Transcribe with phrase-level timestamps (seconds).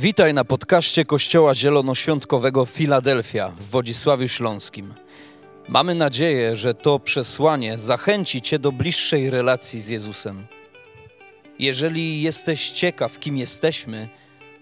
[0.00, 4.94] Witaj na podcaście Kościoła Zielonoświątkowego Filadelfia w Wodzisławiu Śląskim.
[5.68, 10.46] Mamy nadzieję, że to przesłanie zachęci Cię do bliższej relacji z Jezusem.
[11.58, 14.08] Jeżeli jesteś ciekaw, kim jesteśmy,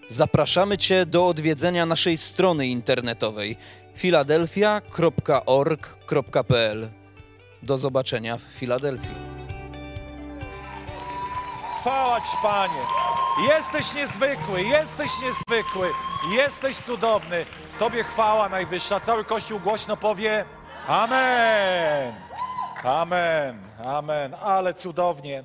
[0.07, 3.57] zapraszamy Cię do odwiedzenia naszej strony internetowej
[3.95, 6.89] filadelfia.org.pl.
[7.63, 9.36] Do zobaczenia w Filadelfii.
[11.87, 12.81] Chwała Ci, Panie.
[13.47, 15.89] Jesteś niezwykły, jesteś niezwykły,
[16.37, 17.45] jesteś cudowny.
[17.79, 18.99] Tobie chwała najwyższa.
[18.99, 20.45] Cały Kościół głośno powie
[20.87, 22.15] Amen.
[22.83, 24.35] Amen, amen.
[24.41, 25.43] Ale cudownie.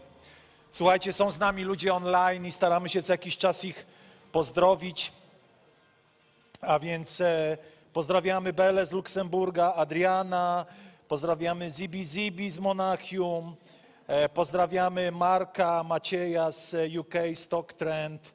[0.71, 3.87] Słuchajcie, są z nami ludzie online i staramy się co jakiś czas ich
[4.33, 5.13] pozdrowić.
[6.61, 7.59] A więc e,
[7.93, 10.67] pozdrawiamy Belę z Luksemburga, Adriana,
[11.09, 13.57] pozdrawiamy Zibi Zibi z Monachium,
[14.35, 18.33] pozdrawiamy Marka, Macieja z e, UK, Stock Trend.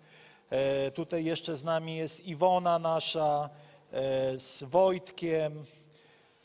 [0.49, 3.49] E, tutaj jeszcze z nami jest Iwona nasza,
[3.91, 5.65] e, z Wojtkiem.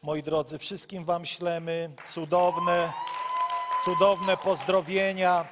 [0.02, 2.92] Moi drodzy, wszystkim Wam ślemy cudowne,
[3.84, 5.46] cudowne pozdrowienia.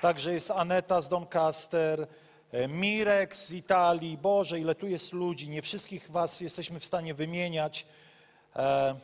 [0.00, 2.06] Także jest Aneta z Doncaster,
[2.52, 4.18] e, Mirek z Italii.
[4.18, 5.48] Boże, ile tu jest ludzi.
[5.48, 7.86] Nie wszystkich Was jesteśmy w stanie wymieniać,
[8.56, 8.94] e,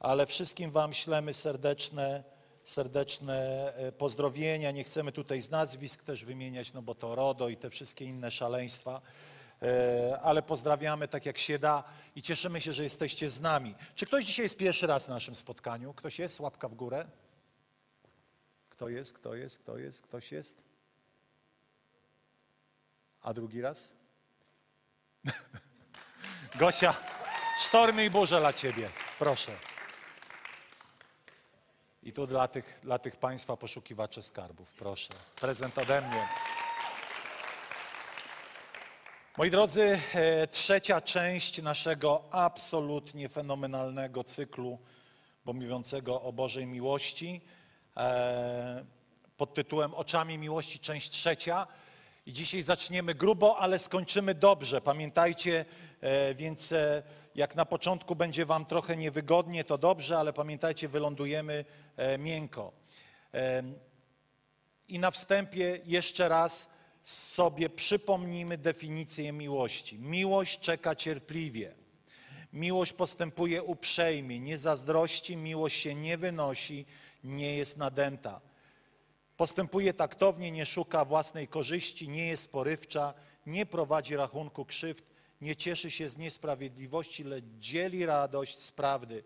[0.00, 2.29] ale wszystkim Wam ślemy serdeczne,
[2.70, 4.70] serdeczne e, pozdrowienia.
[4.70, 8.30] Nie chcemy tutaj z nazwisk też wymieniać, no bo to RODO i te wszystkie inne
[8.30, 9.00] szaleństwa.
[9.62, 11.84] E, Ale pozdrawiamy tak jak się da
[12.16, 13.74] i cieszymy się, że jesteście z nami.
[13.94, 15.94] Czy ktoś dzisiaj jest pierwszy raz na naszym spotkaniu?
[15.94, 16.40] Ktoś jest?
[16.40, 17.06] Łapka w górę.
[18.70, 19.12] Kto jest?
[19.12, 19.58] Kto jest?
[19.58, 20.02] Kto jest?
[20.02, 20.56] Ktoś jest?
[23.22, 23.88] A drugi raz?
[26.60, 26.94] Gosia,
[27.58, 28.88] sztormy i burze dla Ciebie.
[29.18, 29.69] Proszę.
[32.02, 34.72] I tu dla tych, dla tych Państwa poszukiwaczy skarbów.
[34.72, 35.12] Proszę.
[35.40, 36.28] Prezent ode mnie.
[39.36, 44.78] Moi drodzy, e, trzecia część naszego absolutnie fenomenalnego cyklu,
[45.44, 47.40] mówiącego o Bożej miłości,
[47.96, 48.84] e,
[49.36, 51.66] pod tytułem Oczami miłości, część trzecia.
[52.26, 54.80] I dzisiaj zaczniemy grubo, ale skończymy dobrze.
[54.80, 55.64] Pamiętajcie,
[56.00, 57.02] e, więc e,
[57.34, 61.64] jak na początku będzie Wam trochę niewygodnie, to dobrze, ale pamiętajcie, wylądujemy
[61.96, 62.72] e, miękko.
[64.88, 66.70] I na wstępie jeszcze raz
[67.02, 69.98] sobie przypomnijmy definicję miłości.
[69.98, 71.74] Miłość czeka cierpliwie.
[72.52, 76.86] Miłość postępuje uprzejmie, nie zazdrości, miłość się nie wynosi,
[77.24, 78.40] nie jest nadęta.
[79.40, 83.14] Postępuje taktownie, nie szuka własnej korzyści, nie jest porywcza,
[83.46, 85.04] nie prowadzi rachunku krzywd,
[85.40, 89.24] nie cieszy się z niesprawiedliwości, lecz dzieli radość z prawdy.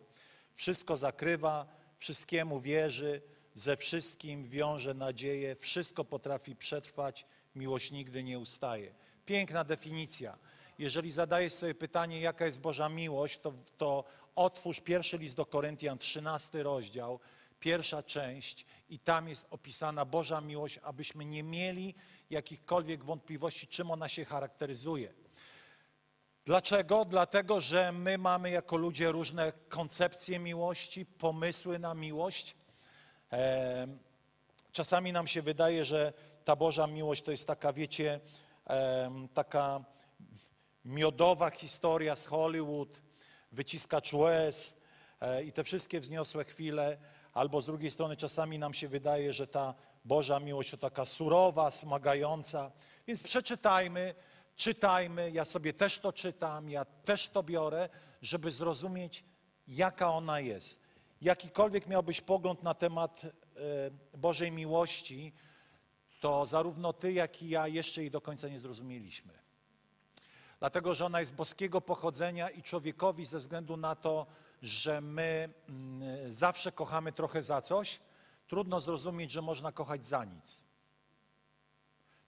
[0.52, 1.66] Wszystko zakrywa,
[1.96, 3.22] wszystkiemu wierzy,
[3.54, 8.94] ze wszystkim wiąże nadzieję, wszystko potrafi przetrwać, miłość nigdy nie ustaje.
[9.26, 10.38] Piękna definicja.
[10.78, 14.04] Jeżeli zadajesz sobie pytanie, jaka jest Boża miłość, to, to
[14.34, 17.20] otwórz pierwszy list do Koryntian, 13 rozdział,
[17.64, 21.94] pierwsza część i tam jest opisana Boża miłość, abyśmy nie mieli
[22.30, 25.12] jakichkolwiek wątpliwości, czym ona się charakteryzuje.
[26.44, 27.04] Dlaczego?
[27.04, 32.56] Dlatego, że my mamy jako ludzie różne koncepcje miłości, pomysły na miłość.
[34.72, 36.12] Czasami nam się wydaje, że
[36.44, 38.20] ta Boża miłość to jest taka, wiecie,
[39.34, 39.84] taka
[40.84, 43.02] miodowa historia z Hollywood,
[43.52, 44.76] wyciskacz łez
[45.20, 46.98] e, i te wszystkie wzniosłe chwile,
[47.34, 49.74] albo z drugiej strony czasami nam się wydaje, że ta
[50.04, 52.72] Boża miłość to taka surowa, smagająca.
[53.06, 54.14] Więc przeczytajmy,
[54.56, 57.88] czytajmy, ja sobie też to czytam, ja też to biorę,
[58.22, 59.24] żeby zrozumieć,
[59.68, 60.80] jaka ona jest.
[61.20, 63.30] Jakikolwiek miałbyś pogląd na temat e,
[64.18, 65.32] Bożej miłości,
[66.20, 69.32] to zarówno ty, jak i ja jeszcze jej do końca nie zrozumieliśmy.
[70.58, 74.26] Dlatego, że ona jest boskiego pochodzenia i człowiekowi ze względu na to,
[74.64, 78.00] że my mm, zawsze kochamy trochę za coś,
[78.48, 80.64] trudno zrozumieć, że można kochać za nic.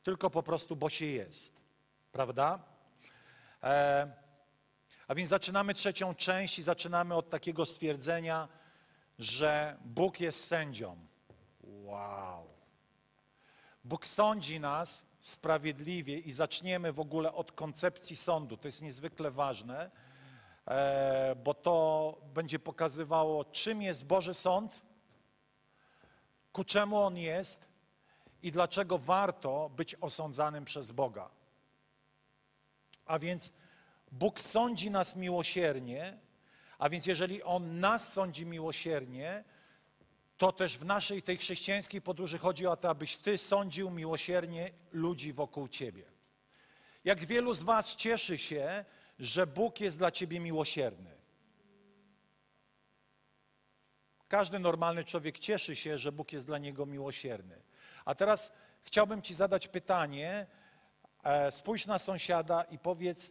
[0.02, 1.60] Tylko po prostu, bo się jest.
[2.12, 2.58] Prawda?
[3.62, 4.12] E,
[5.08, 8.49] a więc zaczynamy trzecią część i zaczynamy od takiego stwierdzenia,
[9.19, 10.96] że Bóg jest sędzią.
[11.62, 12.46] Wow.
[13.84, 18.56] Bóg sądzi nas sprawiedliwie i zaczniemy w ogóle od koncepcji sądu.
[18.56, 19.90] To jest niezwykle ważne,
[21.44, 24.82] bo to będzie pokazywało, czym jest Boży Sąd,
[26.52, 27.68] ku czemu on jest
[28.42, 31.30] i dlaczego warto być osądzanym przez Boga.
[33.06, 33.52] A więc
[34.12, 36.18] Bóg sądzi nas miłosiernie,
[36.78, 39.44] a więc jeżeli On nas sądzi miłosiernie,
[40.38, 45.32] to też w naszej tej chrześcijańskiej podróży chodzi o to, abyś Ty sądził miłosiernie ludzi
[45.32, 46.04] wokół Ciebie.
[47.04, 48.84] Jak wielu z Was cieszy się,
[49.18, 51.16] że Bóg jest dla Ciebie miłosierny?
[54.28, 57.62] Każdy normalny człowiek cieszy się, że Bóg jest dla niego miłosierny.
[58.04, 58.52] A teraz
[58.82, 60.46] chciałbym Ci zadać pytanie.
[61.22, 63.30] E, spójrz na sąsiada i powiedz,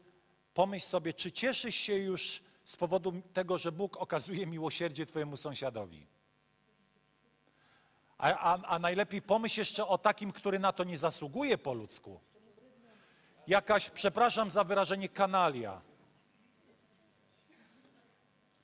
[0.54, 6.08] pomyśl sobie, czy cieszysz się już z powodu tego, że Bóg okazuje miłosierdzie Twojemu sąsiadowi?
[8.18, 12.20] A, a, a najlepiej pomyśl jeszcze o takim, który na to nie zasługuje po ludzku.
[13.48, 15.82] Jakaś, przepraszam za wyrażenie, kanalia.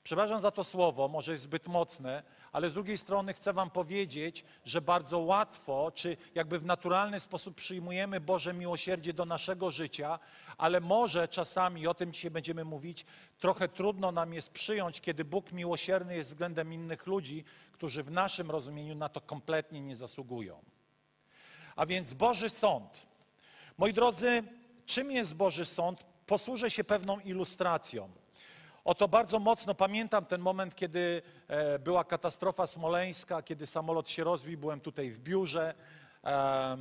[0.04, 4.44] Przepraszam za to słowo, może jest zbyt mocne, ale z drugiej strony chcę Wam powiedzieć,
[4.64, 10.18] że bardzo łatwo, czy jakby w naturalny sposób przyjmujemy Boże miłosierdzie do naszego życia,
[10.58, 13.06] ale może czasami, o tym dzisiaj będziemy mówić,
[13.38, 18.50] trochę trudno nam jest przyjąć, kiedy Bóg miłosierny jest względem innych ludzi, którzy w naszym
[18.50, 20.64] rozumieniu na to kompletnie nie zasługują.
[21.76, 23.06] A więc Boży Sąd.
[23.78, 24.42] Moi drodzy,
[24.92, 26.06] czym jest Boży Sąd?
[26.26, 28.10] Posłużę się pewną ilustracją.
[28.84, 34.58] Oto bardzo mocno pamiętam ten moment, kiedy e, była katastrofa smoleńska, kiedy samolot się rozbił,
[34.58, 35.74] byłem tutaj w biurze
[36.24, 36.76] e,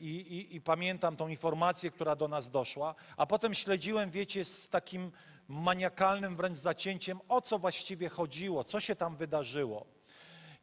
[0.00, 4.68] i, i, i pamiętam tą informację, która do nas doszła, a potem śledziłem, wiecie, z
[4.68, 5.12] takim
[5.48, 9.86] maniakalnym wręcz zacięciem, o co właściwie chodziło, co się tam wydarzyło.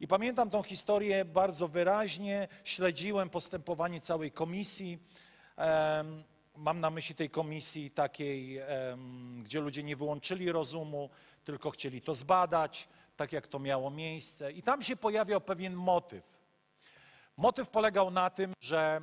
[0.00, 4.98] I pamiętam tą historię bardzo wyraźnie, śledziłem postępowanie całej komisji.
[6.56, 8.60] Mam na myśli tej komisji takiej,
[9.42, 11.10] gdzie ludzie nie wyłączyli rozumu,
[11.44, 14.52] tylko chcieli to zbadać, tak jak to miało miejsce.
[14.52, 16.24] I tam się pojawiał pewien motyw.
[17.36, 19.00] Motyw polegał na tym, że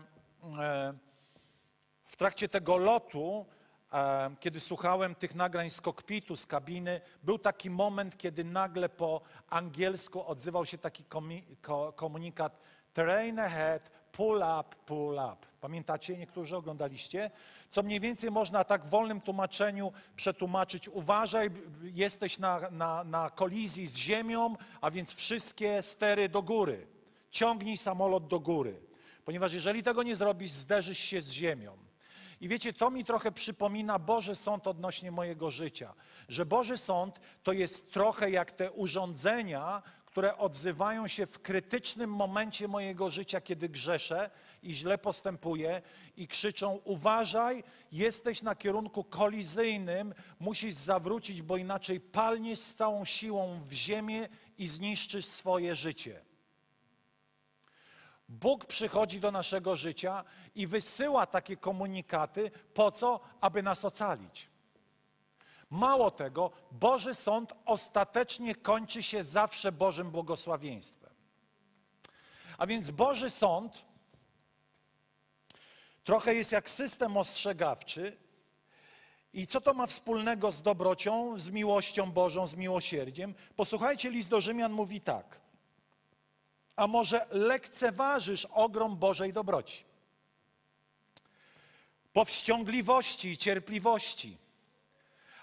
[2.04, 3.46] w trakcie tego lotu,
[4.40, 10.28] kiedy słuchałem tych nagrań z kokpitu, z kabiny, był taki moment, kiedy nagle po angielsku
[10.28, 11.04] odzywał się taki
[11.96, 12.60] komunikat
[12.94, 15.48] terrain ahead, pull up, pull up.
[15.62, 17.32] Pamiętacie, niektórzy oglądaliście?
[17.70, 20.90] Co mniej więcej można tak w wolnym tłumaczeniu przetłumaczyć.
[20.90, 21.50] Uważaj,
[21.84, 26.88] jesteś na, na, na kolizji z ziemią, a więc wszystkie stery do góry.
[27.32, 28.80] Ciągnij samolot do góry.
[29.26, 31.78] Ponieważ jeżeli tego nie zrobisz, zderzysz się z ziemią.
[32.42, 35.94] I wiecie, to mi trochę przypomina Boży Sąd odnośnie mojego życia.
[36.30, 39.82] Że Boży Sąd to jest trochę jak te urządzenia,
[40.18, 44.30] które odzywają się w krytycznym momencie mojego życia, kiedy grzeszę
[44.64, 45.82] i źle postępuję
[46.16, 53.62] i krzyczą: Uważaj, jesteś na kierunku kolizyjnym, musisz zawrócić, bo inaczej palniesz z całą siłą
[53.62, 56.22] w ziemię i zniszczysz swoje życie.
[58.30, 60.24] Bóg przychodzi do naszego życia
[60.56, 63.20] i wysyła takie komunikaty po co?
[63.42, 64.50] Aby nas ocalić.
[65.70, 71.14] Mało tego, Boży Sąd ostatecznie kończy się zawsze Bożym błogosławieństwem.
[72.58, 73.86] A więc Boży Sąd
[76.04, 78.18] trochę jest jak system ostrzegawczy.
[79.34, 83.36] I co to ma wspólnego z dobrocią, z miłością Bożą, z miłosierdziem?
[83.56, 85.40] Posłuchajcie, list do Rzymian mówi tak.
[86.76, 89.84] A może lekceważysz ogrom Bożej dobroci?
[92.14, 94.38] Powściągliwości i cierpliwości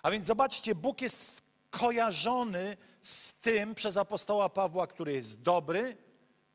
[0.04, 5.96] a więc zobaczcie, Bóg jest kojarzony z tym przez apostoła Pawła, który jest dobry,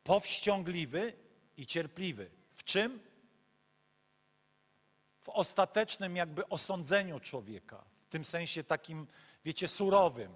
[0.04, 1.14] powściągliwy
[1.58, 2.32] i cierpliwy.
[2.50, 3.00] W czym?
[5.22, 9.08] W ostatecznym jakby osądzeniu człowieka, w tym sensie takim,
[9.46, 10.34] wiecie, surowym.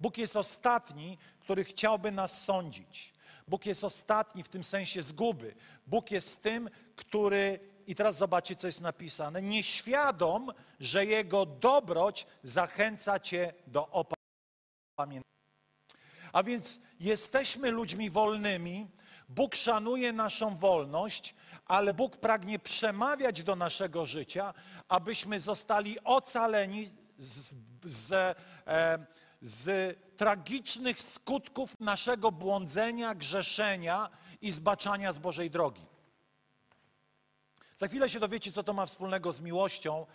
[0.00, 3.14] Bóg jest ostatni, który chciałby nas sądzić.
[3.48, 5.54] Bóg jest ostatni w tym sensie zguby.
[5.86, 9.42] Bóg jest tym, który i teraz zobaczcie, co jest napisane.
[9.42, 15.22] Nieświadom, że Jego dobroć zachęca Cię do opamiętania.
[16.32, 18.88] A więc jesteśmy ludźmi wolnymi.
[19.28, 21.34] Bóg szanuje naszą wolność,
[21.66, 24.54] ale Bóg pragnie przemawiać do naszego życia,
[24.88, 26.86] abyśmy zostali ocaleni
[27.18, 27.54] z,
[27.84, 28.12] z,
[28.66, 29.06] e,
[29.42, 35.89] z tragicznych skutków naszego błądzenia, grzeszenia i zbaczania z Bożej drogi.
[37.80, 40.06] Za chwilę się dowiecie, co to ma wspólnego z miłością,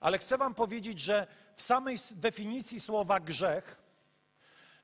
[0.00, 1.26] ale chcę Wam powiedzieć, że
[1.56, 3.82] w samej definicji słowa grzech,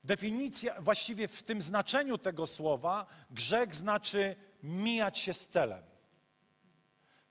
[0.05, 5.83] definicja, właściwie w tym znaczeniu tego słowa, grzech znaczy mijać się z celem.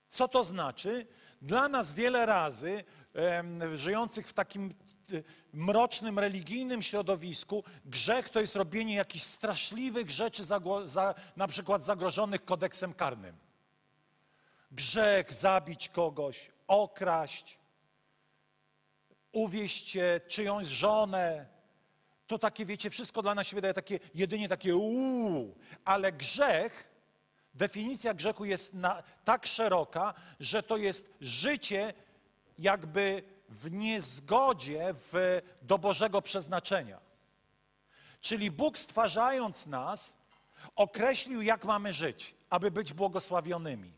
[0.08, 1.08] Co to znaczy?
[1.42, 2.84] Dla nas wiele razy,
[3.74, 4.74] żyjących w takim
[5.14, 5.24] e,
[5.54, 10.44] mrocznym, religijnym środowisku, grzech to jest robienie jakichś straszliwych rzeczy,
[10.86, 13.47] za, na przykład zagrożonych kodeksem karnym
[14.72, 17.58] grzech zabić kogoś, okraść,
[19.32, 19.98] uwieść
[20.28, 21.46] czyjąś żonę.
[22.28, 25.56] To takie, wiecie, wszystko dla nas się wydaje takie, jedynie takie uuu,
[25.86, 26.98] ale grzech
[27.54, 31.94] definicja grzechu jest na, tak szeroka, że to jest życie
[32.60, 37.00] jakby w niezgodzie w, do Bożego przeznaczenia.
[38.22, 40.14] Czyli Bóg stwarzając nas,
[40.76, 43.97] określił, jak mamy żyć, aby być błogosławionymi.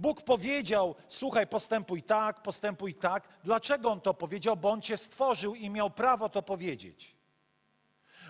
[0.00, 3.28] Bóg powiedział: Słuchaj, postępuj tak, postępuj tak.
[3.44, 4.56] Dlaczego on to powiedział?
[4.56, 7.16] Bo on cię stworzył i miał prawo to powiedzieć.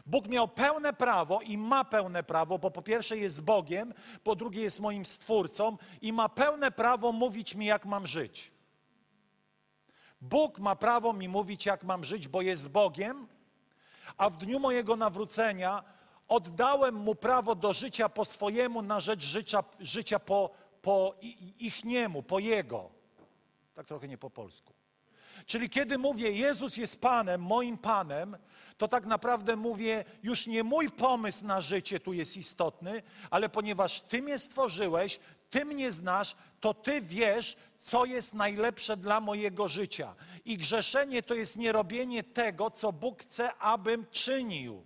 [0.06, 4.62] Bóg miał pełne prawo i ma pełne prawo, bo po pierwsze jest Bogiem, po drugie
[4.62, 8.52] jest moim stwórcą i ma pełne prawo mówić mi, jak mam żyć.
[10.20, 13.26] Bóg ma prawo mi mówić, jak mam żyć, bo jest Bogiem,
[14.16, 15.84] a w dniu mojego nawrócenia
[16.28, 20.50] oddałem mu prawo do życia po swojemu na rzecz życia, życia po,
[20.82, 21.14] po
[21.58, 22.90] ich niemu, po jego.
[23.74, 24.74] Tak trochę nie po polsku.
[25.46, 28.36] Czyli kiedy mówię, Jezus jest Panem, moim Panem,
[28.76, 34.00] to tak naprawdę mówię, już nie mój pomysł na życie tu jest istotny, ale ponieważ
[34.00, 35.20] Ty mnie stworzyłeś,
[35.50, 40.14] Ty mnie znasz, to Ty wiesz, co jest najlepsze dla mojego życia.
[40.44, 44.84] I grzeszenie to jest nierobienie tego, co Bóg chce, abym czynił.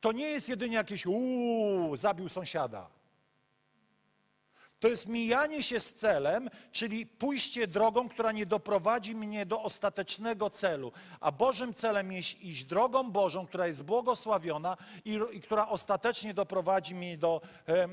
[0.00, 2.93] To nie jest jedynie jakieś uuu, zabił sąsiada.
[4.84, 10.50] To jest mijanie się z celem, czyli pójście drogą, która nie doprowadzi mnie do ostatecznego
[10.50, 10.92] celu.
[11.20, 16.94] A Bożym celem jest iść drogą Bożą, która jest błogosławiona i, i która ostatecznie doprowadzi
[16.94, 17.40] mnie do,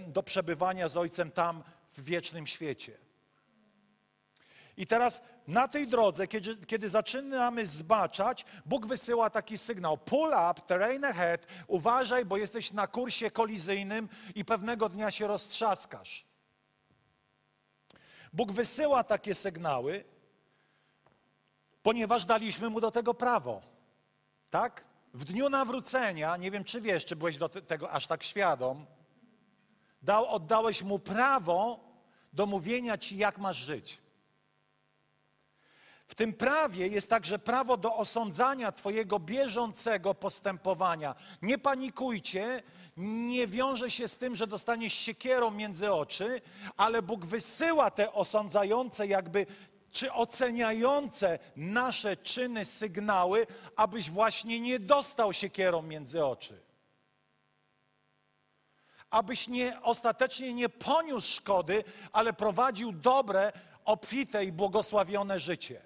[0.08, 1.64] do przebywania z Ojcem tam
[1.98, 2.98] w wiecznym świecie.
[4.78, 10.62] I teraz na tej drodze, kiedy, kiedy, zaczynamy zbaczać, Bóg wysyła taki sygnał: pull up,
[10.68, 16.31] terrain ahead, uważaj, bo jesteś na kursie kolizyjnym i pewnego dnia się roztrzaskasz.
[18.34, 20.04] Bóg wysyła takie sygnały,
[21.84, 23.62] ponieważ daliśmy mu do tego prawo.
[24.50, 24.86] Tak?
[25.14, 28.86] W dniu nawrócenia, nie wiem czy wiesz, czy byłeś do tego aż tak świadom,
[30.02, 31.80] dał, oddałeś mu prawo
[32.34, 34.02] do mówienia ci, jak masz żyć.
[36.08, 41.16] W tym prawie jest także prawo do osądzania Twojego bieżącego postępowania.
[41.42, 42.64] Nie panikujcie,
[42.98, 46.42] nie wiąże się z tym, że dostaniesz siekierą między oczy,
[46.78, 49.46] ale Bóg wysyła te osądzające, jakby
[49.92, 56.62] czy oceniające nasze czyny sygnały, abyś właśnie nie dostał siekierą między oczy.
[59.10, 63.52] Abyś nie, ostatecznie nie poniósł szkody, ale prowadził dobre,
[63.86, 65.82] obfite i błogosławione życie.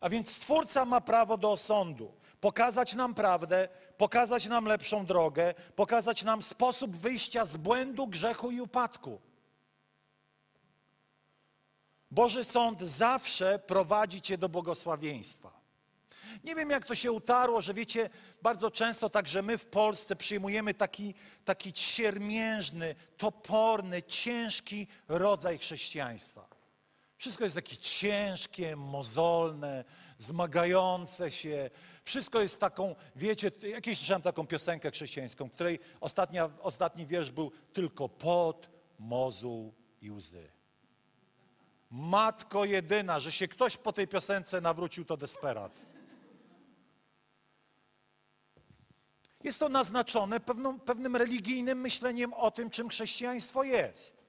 [0.00, 2.12] A więc Stwórca ma prawo do osądu.
[2.40, 8.60] Pokazać nam prawdę, pokazać nam lepszą drogę, pokazać nam sposób wyjścia z błędu, grzechu i
[8.60, 9.20] upadku.
[12.10, 15.56] Boży sąd zawsze prowadzi cię do błogosławieństwa.
[16.44, 18.10] Nie wiem, jak to się utarło, że wiecie,
[18.42, 21.14] bardzo często także my w Polsce przyjmujemy taki,
[21.44, 26.48] taki ciermiężny, toporny, ciężki rodzaj chrześcijaństwa.
[27.16, 29.84] Wszystko jest takie ciężkie, mozolne,
[30.18, 31.70] zmagające się.
[32.02, 38.08] Wszystko jest taką, wiecie, jakieś słyszałem taką piosenkę chrześcijańską, której ostatnia, ostatni wiersz był tylko
[38.08, 40.48] pot, mozuł i łzy.
[41.90, 45.82] Matko jedyna, że się ktoś po tej piosence nawrócił, to desperat.
[49.44, 54.25] Jest to naznaczone pewną, pewnym religijnym myśleniem o tym, czym chrześcijaństwo jest.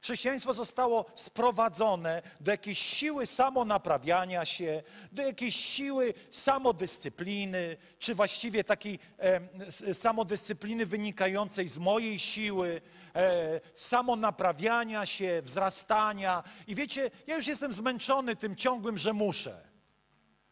[0.00, 8.98] Chrześcijaństwo zostało sprowadzone do jakiejś siły samonaprawiania się, do jakiejś siły samodyscypliny, czy właściwie takiej
[9.18, 12.80] e, samodyscypliny wynikającej z mojej siły,
[13.14, 16.42] e, samonaprawiania się, wzrastania.
[16.66, 19.69] I wiecie, ja już jestem zmęczony tym ciągłym, że muszę.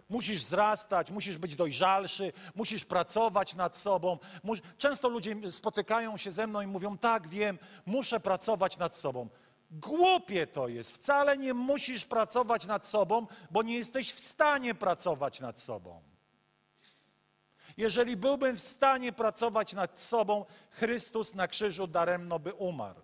[0.08, 4.18] Musisz wzrastać, musisz być dojrzalszy, musisz pracować nad sobą.
[4.78, 9.28] Często ludzie spotykają się ze mną i mówią: Tak, wiem, muszę pracować nad sobą.
[9.70, 10.92] Głupie to jest.
[10.92, 16.02] Wcale nie musisz pracować nad sobą, bo nie jesteś w stanie pracować nad sobą.
[17.76, 23.00] Jeżeli byłbym w stanie pracować nad sobą, Chrystus na krzyżu daremno by umarł.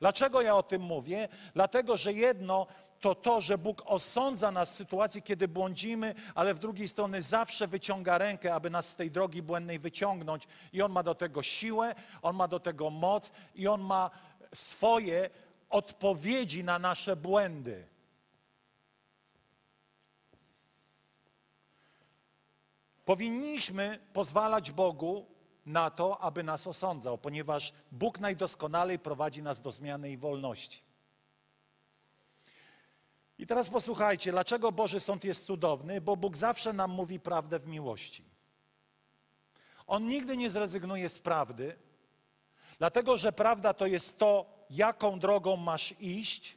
[0.00, 1.28] Dlaczego ja o tym mówię?
[1.54, 2.66] Dlatego, że jedno
[3.04, 7.68] to to, że Bóg osądza nas w sytuacji, kiedy błądzimy, ale w drugiej strony zawsze
[7.68, 10.46] wyciąga rękę, aby nas z tej drogi błędnej wyciągnąć.
[10.72, 14.10] I On ma do tego siłę, On ma do tego moc i On ma
[14.54, 15.30] swoje
[15.70, 17.86] odpowiedzi na nasze błędy.
[23.04, 25.26] Powinniśmy pozwalać Bogu
[25.66, 30.83] na to, aby nas osądzał, ponieważ Bóg najdoskonalej prowadzi nas do zmiany i wolności.
[33.38, 36.00] I teraz posłuchajcie, dlaczego Boży Sąd jest cudowny?
[36.00, 38.24] Bo Bóg zawsze nam mówi prawdę w miłości.
[39.86, 41.78] On nigdy nie zrezygnuje z prawdy,
[42.78, 46.56] dlatego że prawda to jest to, jaką drogą masz iść,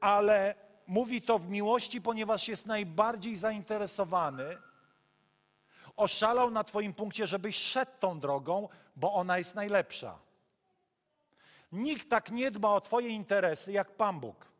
[0.00, 0.54] ale
[0.86, 4.58] mówi to w miłości, ponieważ jest najbardziej zainteresowany.
[5.96, 10.18] Oszalał na Twoim punkcie, żebyś szedł tą drogą, bo ona jest najlepsza.
[11.72, 14.51] Nikt tak nie dba o Twoje interesy jak Pan Bóg.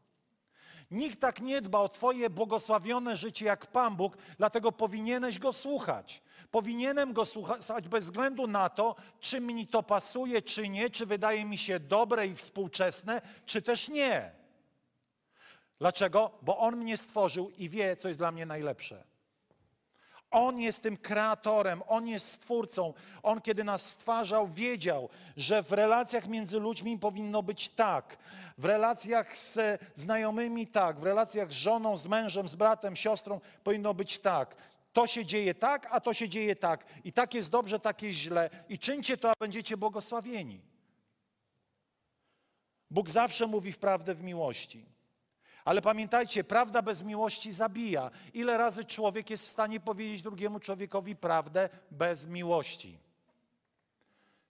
[0.93, 6.23] Nikt tak nie dba o Twoje błogosławione życie jak Pan Bóg, dlatego powinieneś Go słuchać.
[6.51, 11.45] Powinienem Go słuchać bez względu na to, czy mi to pasuje, czy nie, czy wydaje
[11.45, 14.33] mi się dobre i współczesne, czy też nie.
[15.79, 16.31] Dlaczego?
[16.43, 19.12] Bo On mnie stworzył i wie, co jest dla mnie najlepsze.
[20.33, 22.95] On jest tym kreatorem, On jest stwórcą.
[23.23, 28.17] On, kiedy nas stwarzał, wiedział, że w relacjach między ludźmi powinno być tak,
[28.59, 33.95] w relacjach z znajomymi tak, w relacjach z żoną, z mężem, z bratem, siostrą powinno
[33.95, 34.57] być tak.
[34.93, 36.85] To się dzieje tak, a to się dzieje tak.
[37.05, 38.51] I tak jest dobrze, tak jest źle.
[38.69, 40.61] I czyńcie to, a będziecie błogosławieni.
[42.91, 44.92] Bóg zawsze mówi w prawdę w miłości.
[45.65, 48.11] Ale pamiętajcie, prawda bez miłości zabija.
[48.35, 52.99] Ile razy człowiek jest w stanie powiedzieć drugiemu człowiekowi prawdę bez miłości?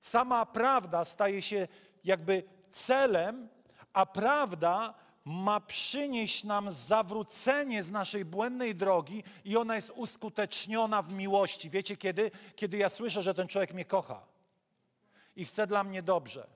[0.01, 1.69] Sama prawda staje się
[2.05, 3.49] jakby celem,
[3.93, 11.13] a prawda ma przynieść nam zawrócenie z naszej błędnej drogi i ona jest uskuteczniona w
[11.13, 11.71] miłości.
[11.71, 12.31] Wiecie kiedy?
[12.57, 14.23] Kiedy ja słyszę, że ten człowiek mnie kocha
[15.37, 16.47] i chce dla mnie dobrze.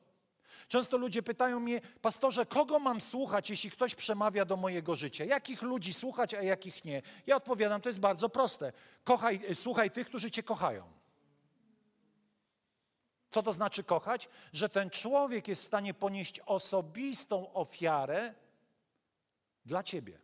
[0.69, 5.25] Często ludzie pytają mnie, pastorze, kogo mam słuchać, jeśli ktoś przemawia do mojego życia?
[5.25, 7.03] Jakich ludzi słuchać, a jakich nie?
[7.27, 8.73] Ja odpowiadam, to jest bardzo proste.
[9.05, 10.97] Kochaj, słuchaj tych, którzy cię kochają.
[13.29, 14.29] Co to znaczy kochać?
[14.53, 18.35] Że ten człowiek jest w stanie ponieść osobistą ofiarę
[19.65, 20.19] dla ciebie.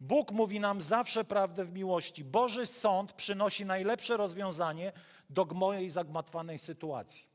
[0.00, 2.24] Bóg mówi nam zawsze prawdę w miłości.
[2.24, 4.92] Boży sąd przynosi najlepsze rozwiązanie
[5.30, 7.34] do mojej zagmatwanej sytuacji.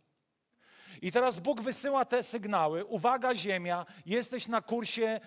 [1.02, 2.86] I teraz Bóg wysyła te sygnały.
[2.86, 5.20] Uwaga, ziemia, jesteś na kursie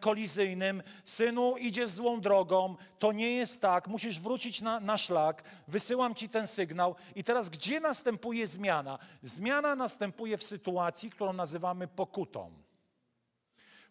[0.00, 5.42] kolizyjnym, synu, idziesz złą drogą, to nie jest tak, musisz wrócić na, na szlak.
[5.68, 6.94] Wysyłam ci ten sygnał.
[7.14, 8.98] I teraz gdzie następuje zmiana?
[9.22, 12.52] Zmiana następuje w sytuacji, którą nazywamy pokutą.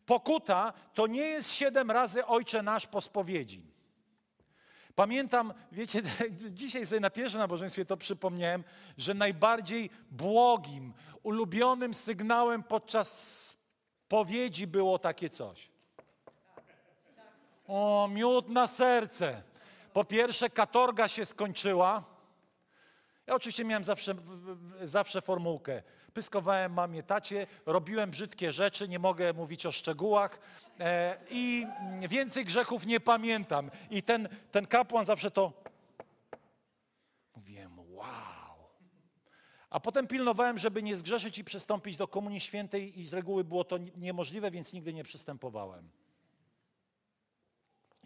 [0.06, 3.79] Pokuta to nie jest siedem razy Ojcze Nasz po spowiedzi.
[5.00, 6.02] Pamiętam, wiecie,
[6.50, 8.64] dzisiaj sobie na pierwszym nabożeństwie to przypomniałem,
[8.98, 13.10] że najbardziej błogim, ulubionym sygnałem podczas
[14.06, 15.70] spowiedzi było takie coś.
[17.68, 19.42] O, miód na serce.
[19.94, 22.04] Po pierwsze, katorga się skończyła.
[23.40, 24.16] Oczywiście miałem zawsze,
[24.84, 25.84] zawsze formułkę.
[26.14, 30.40] Pyskowałem mamie, tacie, robiłem brzydkie rzeczy, nie mogę mówić o szczegółach
[30.80, 31.68] e, i
[32.08, 33.72] więcej grzechów nie pamiętam.
[33.90, 35.54] I ten, ten kapłan zawsze to...
[37.36, 38.70] Mówiłem, wow.
[39.70, 43.64] A potem pilnowałem, żeby nie zgrzeszyć i przystąpić do Komunii Świętej i z reguły było
[43.64, 45.90] to niemożliwe, więc nigdy nie przystępowałem.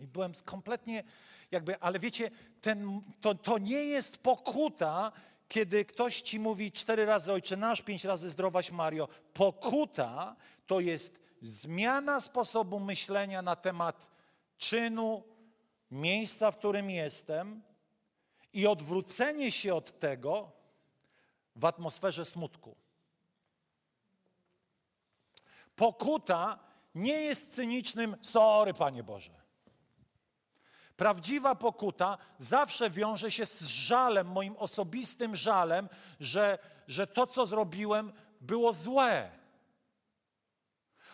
[0.03, 1.03] I byłem kompletnie
[1.51, 5.11] jakby, ale wiecie, ten, to, to nie jest pokuta,
[5.47, 9.07] kiedy ktoś ci mówi cztery razy Ojcze Nasz, pięć razy Zdrowaś Mario.
[9.33, 10.35] Pokuta
[10.67, 14.09] to jest zmiana sposobu myślenia na temat
[14.57, 15.23] czynu,
[15.91, 17.61] miejsca, w którym jestem
[18.53, 20.51] i odwrócenie się od tego
[21.55, 22.75] w atmosferze smutku.
[25.75, 26.59] Pokuta
[26.95, 29.42] nie jest cynicznym, sorry Panie Boże.
[30.97, 38.13] Prawdziwa pokuta zawsze wiąże się z żalem, moim osobistym żalem, że, że to, co zrobiłem,
[38.41, 39.31] było złe.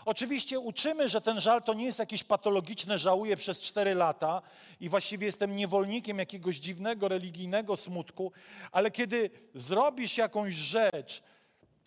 [0.05, 4.41] Oczywiście uczymy, że ten żal to nie jest jakieś patologiczne, żałuję przez cztery lata
[4.79, 8.31] i właściwie jestem niewolnikiem jakiegoś dziwnego, religijnego smutku,
[8.71, 11.23] ale kiedy zrobisz jakąś rzecz,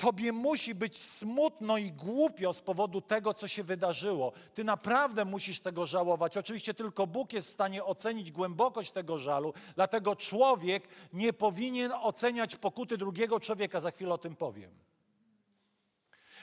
[0.03, 4.33] Tobie musi być smutno i głupio z powodu tego, co się wydarzyło.
[4.55, 6.37] Ty naprawdę musisz tego żałować.
[6.37, 12.57] Oczywiście tylko Bóg jest w stanie ocenić głębokość tego żalu, dlatego człowiek nie powinien oceniać
[12.57, 13.81] pokuty drugiego człowieka.
[13.81, 14.71] Za chwilę o tym powiem.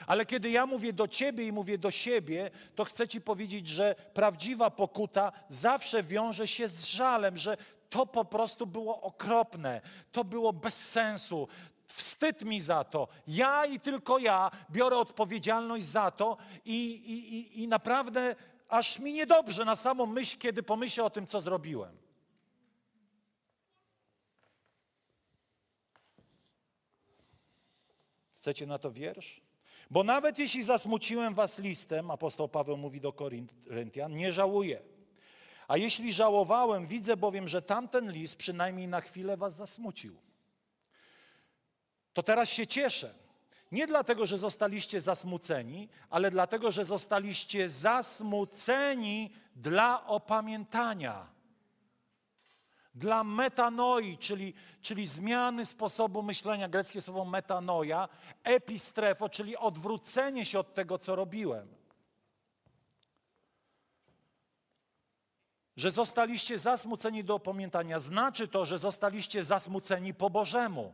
[0.06, 3.94] Ale kiedy ja mówię do ciebie i mówię do siebie, to chcę ci powiedzieć, że
[4.14, 7.56] prawdziwa pokuta zawsze wiąże się z żalem, że
[7.90, 9.80] to po prostu było okropne,
[10.12, 11.48] to było bez sensu,
[11.92, 13.08] Wstyd mi za to.
[13.26, 18.36] Ja i tylko ja biorę odpowiedzialność za to i, i, i, i naprawdę
[18.68, 21.96] aż mi niedobrze na samą myśl, kiedy pomyślę o tym, co zrobiłem.
[28.34, 29.42] Chcecie na to wiersz?
[29.90, 34.82] Bo nawet jeśli zasmuciłem was listem, apostoł Paweł mówi do Koryntian, nie żałuję.
[35.68, 40.29] A jeśli żałowałem, widzę bowiem, że tamten list przynajmniej na chwilę was zasmucił.
[42.12, 43.14] To teraz się cieszę.
[43.72, 51.26] Nie dlatego, że zostaliście zasmuceni, ale dlatego, że zostaliście zasmuceni dla opamiętania.
[52.94, 58.08] Dla metanoi, czyli, czyli zmiany sposobu myślenia, greckie słowo metanoia,
[58.44, 61.68] epistrefo, czyli odwrócenie się od tego, co robiłem.
[65.76, 70.92] Że zostaliście zasmuceni do opamiętania, znaczy to, że zostaliście zasmuceni po Bożemu.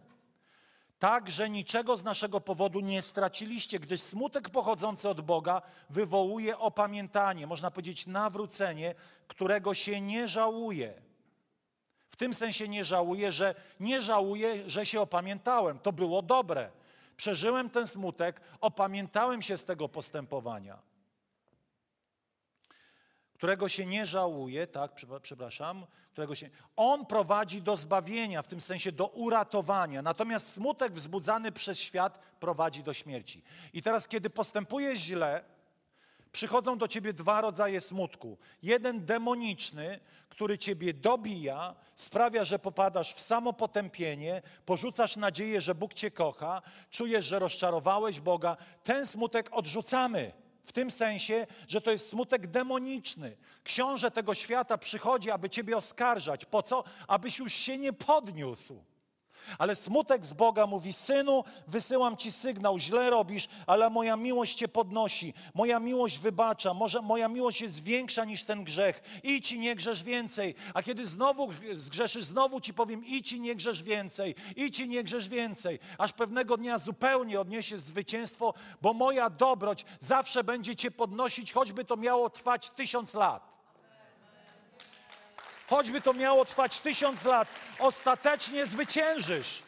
[0.98, 7.46] Tak, że niczego z naszego powodu nie straciliście, gdyż smutek pochodzący od Boga wywołuje opamiętanie,
[7.46, 8.94] można powiedzieć nawrócenie,
[9.28, 10.94] którego się nie żałuje.
[12.08, 15.78] W tym sensie nie żałuję, że nie żałuję, że się opamiętałem.
[15.78, 16.70] To było dobre.
[17.16, 20.78] Przeżyłem ten smutek, opamiętałem się z tego postępowania.
[23.36, 26.50] Którego się nie żałuje, tak, przepraszam, którego się.
[26.76, 30.02] On prowadzi do zbawienia, w tym sensie do uratowania.
[30.02, 33.42] Natomiast smutek wzbudzany przez świat prowadzi do śmierci.
[33.72, 35.44] I teraz, kiedy postępujesz źle,
[36.32, 38.38] przychodzą do ciebie dwa rodzaje smutku.
[38.62, 46.10] Jeden demoniczny, który ciebie dobija, sprawia, że popadasz w samopotępienie, porzucasz nadzieję, że Bóg cię
[46.10, 48.56] kocha, czujesz, że rozczarowałeś Boga.
[48.84, 50.45] Ten smutek odrzucamy.
[50.66, 53.36] W tym sensie, że to jest smutek demoniczny.
[53.64, 56.44] Książę tego świata przychodzi, aby ciebie oskarżać.
[56.44, 56.84] Po co?
[57.08, 58.84] Abyś już się nie podniósł.
[59.58, 64.68] Ale smutek z Boga mówi: Synu, wysyłam ci sygnał, źle robisz, ale moja miłość cię
[64.68, 69.20] podnosi, moja miłość wybacza, może moja miłość jest większa niż ten grzech.
[69.22, 70.54] Idź i nie grzesz więcej.
[70.74, 75.04] A kiedy znowu zgrzeszysz, znowu ci powiem: idź i nie grzesz więcej, idź i nie
[75.04, 75.78] grzesz więcej.
[75.98, 81.96] Aż pewnego dnia zupełnie odniesiesz zwycięstwo, bo moja dobroć zawsze będzie cię podnosić, choćby to
[81.96, 83.55] miało trwać tysiąc lat.
[85.66, 87.48] Choćby to miało trwać tysiąc lat,
[87.78, 89.62] ostatecznie zwyciężysz.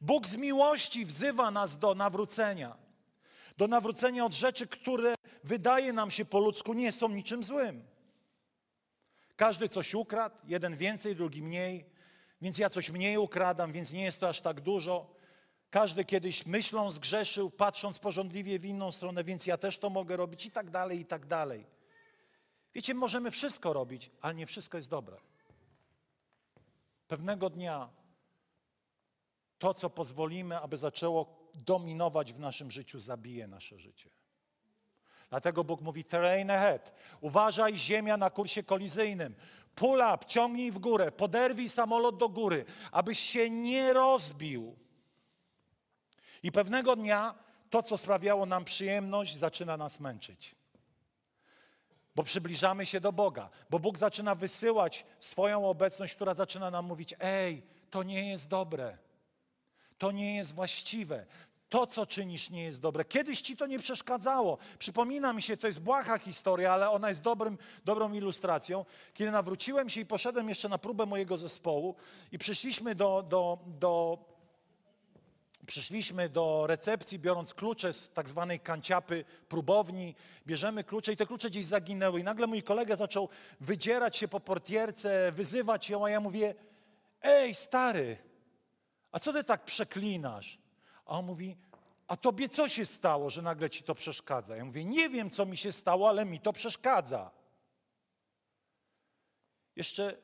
[0.00, 2.76] Bóg z miłości wzywa nas do nawrócenia.
[3.56, 7.86] Do nawrócenia od rzeczy, które wydaje nam się po ludzku nie są niczym złym.
[9.36, 11.84] Każdy coś ukradł, jeden więcej, drugi mniej,
[12.42, 15.14] więc ja coś mniej ukradam, więc nie jest to aż tak dużo.
[15.70, 20.46] Każdy kiedyś myślą zgrzeszył, patrząc porządliwie w inną stronę, więc ja też to mogę robić
[20.46, 21.79] i tak dalej, i tak dalej.
[22.74, 25.16] Wiecie, możemy wszystko robić, ale nie wszystko jest dobre.
[27.08, 27.88] Pewnego dnia
[29.58, 34.10] to, co pozwolimy, aby zaczęło dominować w naszym życiu, zabije nasze życie.
[35.30, 36.94] Dlatego Bóg mówi terrain ahead.
[37.20, 39.34] Uważaj, ziemia na kursie kolizyjnym.
[39.74, 44.76] Pull up, ciągnij w górę, poderwij samolot do góry, abyś się nie rozbił.
[46.42, 47.34] I pewnego dnia
[47.70, 50.59] to, co sprawiało nam przyjemność, zaczyna nas męczyć
[52.20, 57.14] bo przybliżamy się do Boga, bo Bóg zaczyna wysyłać swoją obecność, która zaczyna nam mówić:
[57.20, 58.98] Ej, to nie jest dobre,
[59.98, 61.26] to nie jest właściwe.
[61.68, 63.04] To, co czynisz, nie jest dobre.
[63.04, 64.58] Kiedyś ci to nie przeszkadzało.
[64.78, 68.84] Przypomina mi się, to jest błaha historia, ale ona jest dobrym, dobrą ilustracją.
[69.14, 71.94] Kiedy nawróciłem się i poszedłem jeszcze na próbę mojego zespołu
[72.32, 74.18] i przyszliśmy do, do, do
[75.66, 80.14] Przyszliśmy do recepcji, biorąc klucze z tak zwanej kanciapy próbowni.
[80.46, 82.20] Bierzemy klucze i te klucze gdzieś zaginęły.
[82.20, 83.28] I nagle mój kolega zaczął
[83.60, 86.54] wydzierać się po portierce, wyzywać ją, a ja mówię:
[87.22, 88.18] Ej, stary,
[89.12, 90.58] a co ty tak przeklinasz?
[91.06, 91.56] A on mówi:
[92.06, 94.56] A tobie co się stało, że nagle ci to przeszkadza?
[94.56, 97.30] Ja mówię: Nie wiem, co mi się stało, ale mi to przeszkadza.
[99.76, 100.16] Jeszcze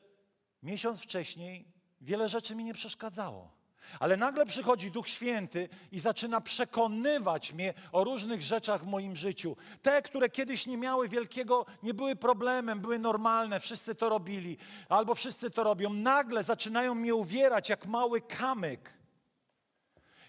[0.63, 1.65] miesiąc wcześniej
[2.01, 3.56] wiele rzeczy mi nie przeszkadzało.
[3.99, 9.57] Ale nagle przychodzi Duch Święty i zaczyna przekonywać mnie o różnych rzeczach w moim życiu.
[9.81, 14.57] Te, które kiedyś nie miały wielkiego, nie były problemem, były normalne, wszyscy to robili,
[14.89, 15.93] albo wszyscy to robią.
[15.93, 18.93] Nagle zaczynają mnie uwierać jak mały kamyk.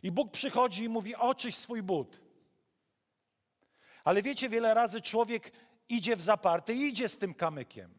[0.03, 2.23] I Bóg przychodzi i mówi: Oczyś swój but.
[4.05, 5.53] Ale wiecie, wiele razy człowiek
[5.88, 7.99] idzie w zaparte idzie z tym kamykiem.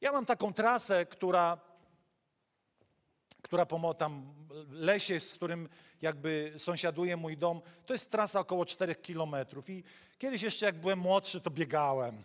[0.00, 1.71] Ja mam taką trasę, która
[3.52, 4.34] która po tam
[4.70, 5.68] lesie, z którym
[6.02, 9.70] jakby sąsiaduje mój dom, to jest trasa około 4 kilometrów.
[9.70, 9.84] I
[10.18, 12.22] kiedyś jeszcze jak byłem młodszy, to biegałem.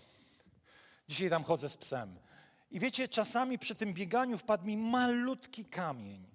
[1.08, 2.20] Dzisiaj tam chodzę z psem.
[2.72, 6.28] I wiecie, czasami przy tym bieganiu wpadł mi malutki kamień.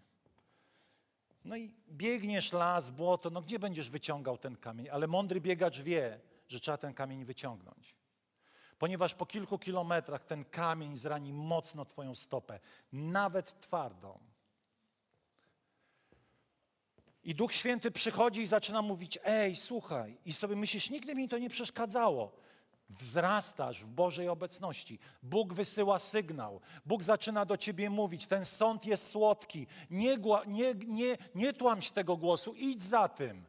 [1.44, 4.88] No i biegniesz las, błoto, no gdzie będziesz wyciągał ten kamień?
[4.88, 7.94] Ale mądry biegacz wie, że trzeba ten kamień wyciągnąć.
[8.78, 12.60] Ponieważ po kilku kilometrach ten kamień zrani mocno twoją stopę,
[12.92, 14.31] nawet twardą.
[17.24, 21.38] I Duch Święty przychodzi i zaczyna mówić: Ej, słuchaj, i sobie myślisz, nigdy mi to
[21.38, 22.32] nie przeszkadzało.
[22.88, 24.98] Wzrastasz w Bożej obecności.
[25.22, 26.60] Bóg wysyła sygnał.
[26.86, 28.26] Bóg zaczyna do ciebie mówić.
[28.26, 29.66] Ten sąd jest słodki.
[29.90, 32.54] Nie, nie, nie, nie tłamś tego głosu.
[32.56, 33.44] Idź za tym.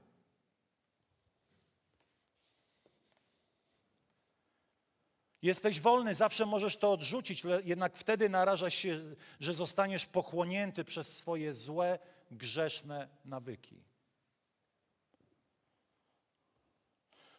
[5.42, 9.00] Jesteś wolny, zawsze możesz to odrzucić, jednak wtedy narażasz się,
[9.40, 12.00] że zostaniesz pochłonięty przez swoje złe,
[12.34, 13.84] grzeszne nawyki.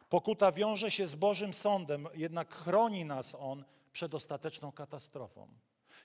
[0.09, 5.48] Pokuta wiąże się z Bożym sądem, jednak chroni nas on przed ostateczną katastrofą.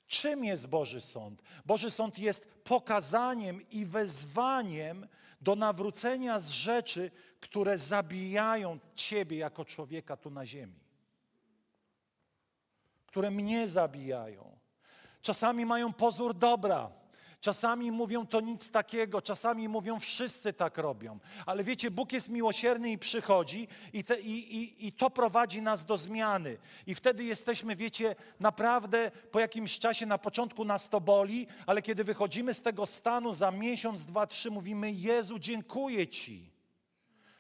[0.08, 1.42] Czym jest Boży sąd?
[1.66, 5.08] Boży sąd jest pokazaniem i wezwaniem
[5.42, 10.90] do nawrócenia z rzeczy, które zabijają Ciebie jako człowieka tu na ziemi
[13.10, 14.58] które mnie zabijają.
[15.22, 16.92] Czasami mają pozór dobra,
[17.40, 21.20] czasami mówią to nic takiego, czasami mówią wszyscy tak robią.
[21.46, 25.86] Ale wiecie, Bóg jest miłosierny i przychodzi i, te, i, i, i to prowadzi nas
[25.86, 26.58] do zmiany.
[26.88, 32.04] I wtedy jesteśmy, wiecie, naprawdę po jakimś czasie, na początku nas to boli, ale kiedy
[32.04, 36.52] wychodzimy z tego stanu za miesiąc, dwa, trzy, mówimy Jezu, dziękuję Ci.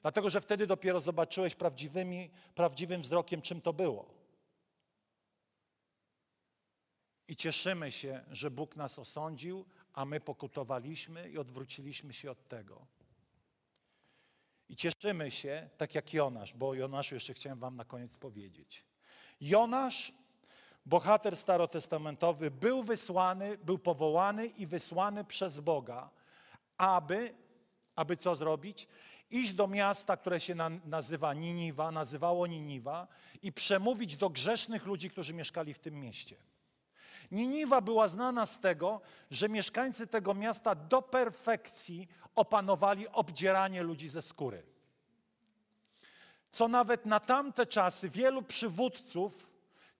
[0.01, 4.19] Dlatego, że wtedy dopiero zobaczyłeś prawdziwymi, prawdziwym wzrokiem, czym to było.
[7.27, 9.65] I cieszymy się, że Bóg nas osądził,
[9.99, 12.87] a my pokutowaliśmy i odwróciliśmy się od tego.
[14.69, 18.85] I cieszymy się, tak jak Jonasz, bo o Jonaszu jeszcze chciałem wam na koniec powiedzieć.
[19.41, 20.13] Jonasz,
[20.85, 26.09] bohater starotestamentowy, był wysłany, był powołany i wysłany przez Boga,
[26.77, 27.33] aby,
[27.95, 28.87] aby co zrobić?
[29.31, 33.07] Iść do miasta, które się na, nazywa Niniwa, nazywało Niniwa
[33.41, 36.48] i przemówić do grzesznych ludzi, którzy mieszkali w tym mieście.
[37.31, 44.21] Niniwa była znana z tego, że mieszkańcy tego miasta do perfekcji opanowali obdzieranie ludzi ze
[44.21, 44.63] skóry.
[46.49, 49.49] Co nawet na tamte czasy wielu przywódców,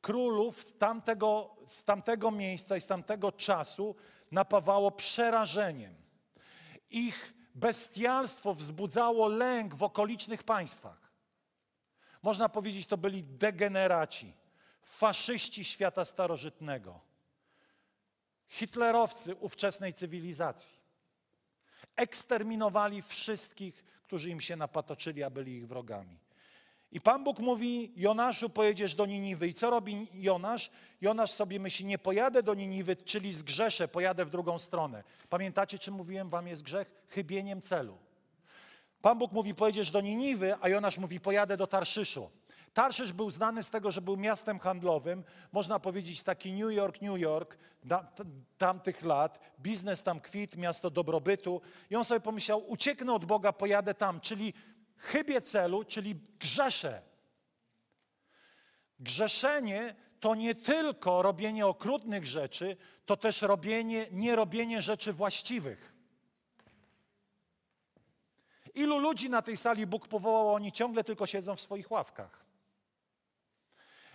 [0.02, 3.96] królów tamtego, z tamtego miejsca i z tamtego czasu
[4.32, 5.96] napawało przerażeniem.
[6.90, 11.12] Ich bestialstwo wzbudzało lęk w okolicznych państwach.
[12.24, 14.34] Można powiedzieć, to byli degeneraci,
[14.82, 17.09] faszyści świata starożytnego
[18.50, 20.78] hitlerowcy ówczesnej cywilizacji.
[21.96, 26.20] Eksterminowali wszystkich, którzy im się napatoczyli, a byli ich wrogami.
[26.92, 29.48] I Pan Bóg mówi, Jonaszu, pojedziesz do Niniwy.
[29.48, 30.72] I co robi Jonasz?
[31.02, 35.04] Jonasz sobie myśli, nie pojadę do Niniwy, czyli zgrzeszę, pojadę w drugą stronę.
[35.30, 36.92] Pamiętacie, czym mówiłem wam jest grzech?
[37.10, 37.98] Chybieniem celu.
[39.02, 42.30] Pan Bóg mówi, pojedziesz do Niniwy, a Jonasz mówi, pojadę do Tarszyszu.
[42.74, 47.20] Tarszysz był znany z tego, że był miastem handlowym, można powiedzieć taki New York, New
[47.20, 47.58] York
[48.58, 49.40] tamtych lat.
[49.60, 51.62] Biznes tam kwit, miasto dobrobytu.
[51.90, 54.54] I on sobie pomyślał, ucieknę od Boga, pojadę tam, czyli
[54.98, 57.02] chybię celu, czyli grzeszę.
[59.00, 65.94] Grzeszenie to nie tylko robienie okrutnych rzeczy, to też robienie, nie robienie rzeczy właściwych.
[68.76, 72.49] Ilu ludzi na tej sali Bóg powołał, oni ciągle tylko siedzą w swoich ławkach.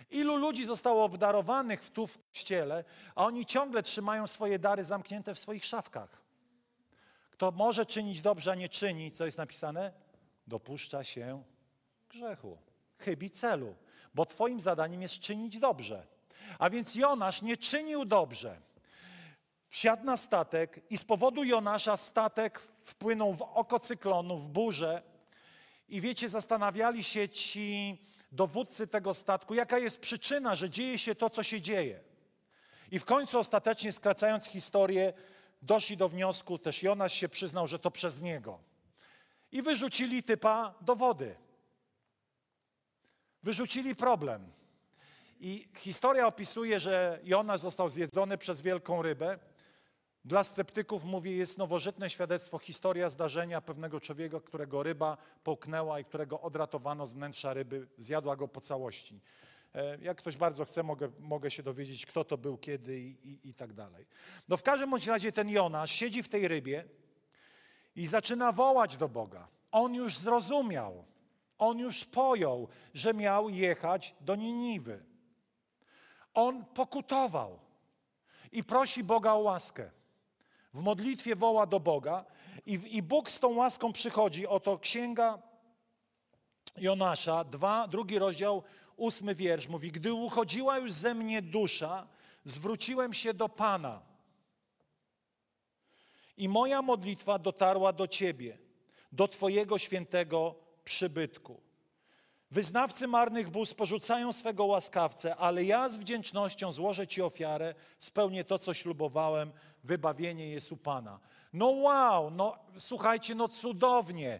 [0.09, 2.83] Ilu ludzi zostało obdarowanych w tu w kościele,
[3.15, 6.21] a oni ciągle trzymają swoje dary zamknięte w swoich szafkach.
[7.31, 9.91] Kto może czynić dobrze, a nie czyni, co jest napisane?
[10.47, 11.43] Dopuszcza się
[12.09, 12.57] grzechu,
[12.97, 13.75] chybi celu,
[14.13, 16.07] bo twoim zadaniem jest czynić dobrze.
[16.59, 18.61] A więc Jonasz nie czynił dobrze.
[19.69, 25.01] Wsiadł na statek i z powodu Jonasza statek wpłynął w oko cyklonu, w burzę.
[25.89, 27.97] I wiecie, zastanawiali się ci
[28.31, 31.99] dowódcy tego statku, jaka jest przyczyna, że dzieje się to, co się dzieje.
[32.91, 35.13] I w końcu ostatecznie, skracając historię,
[35.61, 38.59] doszli do wniosku, też Jonasz się przyznał, że to przez niego.
[39.51, 41.35] I wyrzucili typa do wody.
[43.43, 44.51] Wyrzucili problem.
[45.39, 49.39] I historia opisuje, że Jonasz został zjedzony przez wielką rybę.
[50.25, 56.41] Dla sceptyków, mówię, jest nowożytne świadectwo, historia zdarzenia pewnego człowieka, którego ryba połknęła i którego
[56.41, 59.19] odratowano z wnętrza ryby, zjadła go po całości.
[59.73, 63.49] E, Jak ktoś bardzo chce, mogę, mogę się dowiedzieć, kto to był, kiedy i, i,
[63.49, 64.05] i tak dalej.
[64.47, 66.85] No w każdym bądź razie ten Jonasz siedzi w tej rybie
[67.95, 69.47] i zaczyna wołać do Boga.
[69.71, 71.05] On już zrozumiał,
[71.57, 75.03] on już pojął, że miał jechać do Niniwy.
[76.33, 77.59] On pokutował
[78.51, 79.91] i prosi Boga o łaskę.
[80.75, 82.25] W modlitwie woła do Boga
[82.65, 84.47] i, i Bóg z tą łaską przychodzi.
[84.47, 85.41] Oto księga
[86.77, 88.63] Jonasza, dwa, drugi rozdział,
[88.95, 92.07] ósmy wiersz mówi: Gdy uchodziła już ze mnie dusza,
[92.43, 94.01] zwróciłem się do Pana.
[96.37, 98.57] I moja modlitwa dotarła do Ciebie,
[99.11, 101.61] do Twojego świętego przybytku.
[102.51, 108.59] Wyznawcy marnych bóstw porzucają swego łaskawcę, ale ja z wdzięcznością złożę Ci ofiarę, spełnię to,
[108.59, 109.51] co ślubowałem,
[109.85, 111.19] wybawienie jest u Pana.
[111.53, 114.39] No wow, no słuchajcie, no cudownie.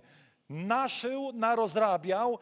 [0.49, 2.39] Naszył, narozrabiał,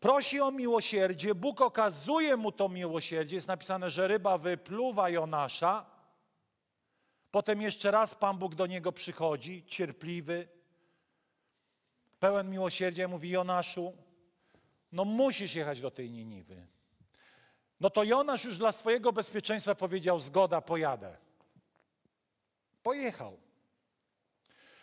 [0.00, 3.36] prosi o miłosierdzie, Bóg okazuje mu to miłosierdzie.
[3.36, 5.86] Jest napisane, że ryba wypluwa Jonasza.
[7.30, 10.48] Potem jeszcze raz Pan Bóg do niego przychodzi, cierpliwy,
[12.18, 13.92] pełen miłosierdzia, mówi Jonaszu,
[14.92, 16.66] no musisz jechać do tej Niniwy.
[17.80, 21.23] No to Jonasz już dla swojego bezpieczeństwa powiedział, zgoda, pojadę.
[22.84, 23.38] Pojechał.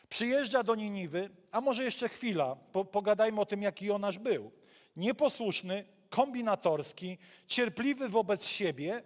[0.10, 4.52] Przyjeżdża do Niniwy, a może jeszcze chwila, po, pogadajmy o tym, jaki Jonasz był.
[4.96, 9.04] Nieposłuszny, kombinatorski, cierpliwy wobec siebie,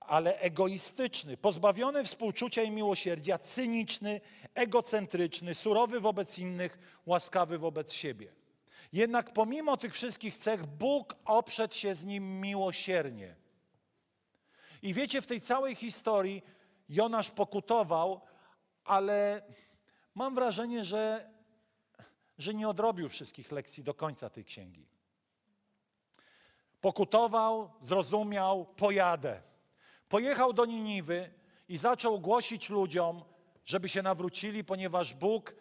[0.00, 4.20] ale egoistyczny, pozbawiony współczucia i miłosierdzia, cyniczny,
[4.54, 8.32] egocentryczny, surowy wobec innych, łaskawy wobec siebie.
[8.92, 13.36] Jednak pomimo tych wszystkich cech, Bóg oprzedł się z nim miłosiernie.
[14.82, 16.42] I wiecie, w tej całej historii
[16.88, 18.20] Jonasz pokutował,
[18.84, 19.42] ale
[20.14, 21.30] mam wrażenie, że,
[22.38, 24.86] że nie odrobił wszystkich lekcji do końca tej księgi.
[26.80, 29.42] Pokutował, zrozumiał, pojadę.
[30.08, 31.32] Pojechał do Niniwy
[31.68, 33.24] i zaczął głosić ludziom,
[33.64, 35.54] żeby się nawrócili, ponieważ Bóg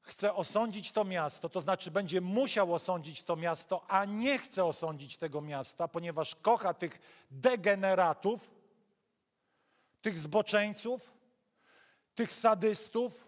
[0.00, 5.16] chce osądzić to miasto, to znaczy będzie musiał osądzić to miasto, a nie chce osądzić
[5.16, 8.53] tego miasta, ponieważ kocha tych degeneratów,
[10.04, 11.12] tych zboczeńców,
[12.14, 13.26] tych sadystów,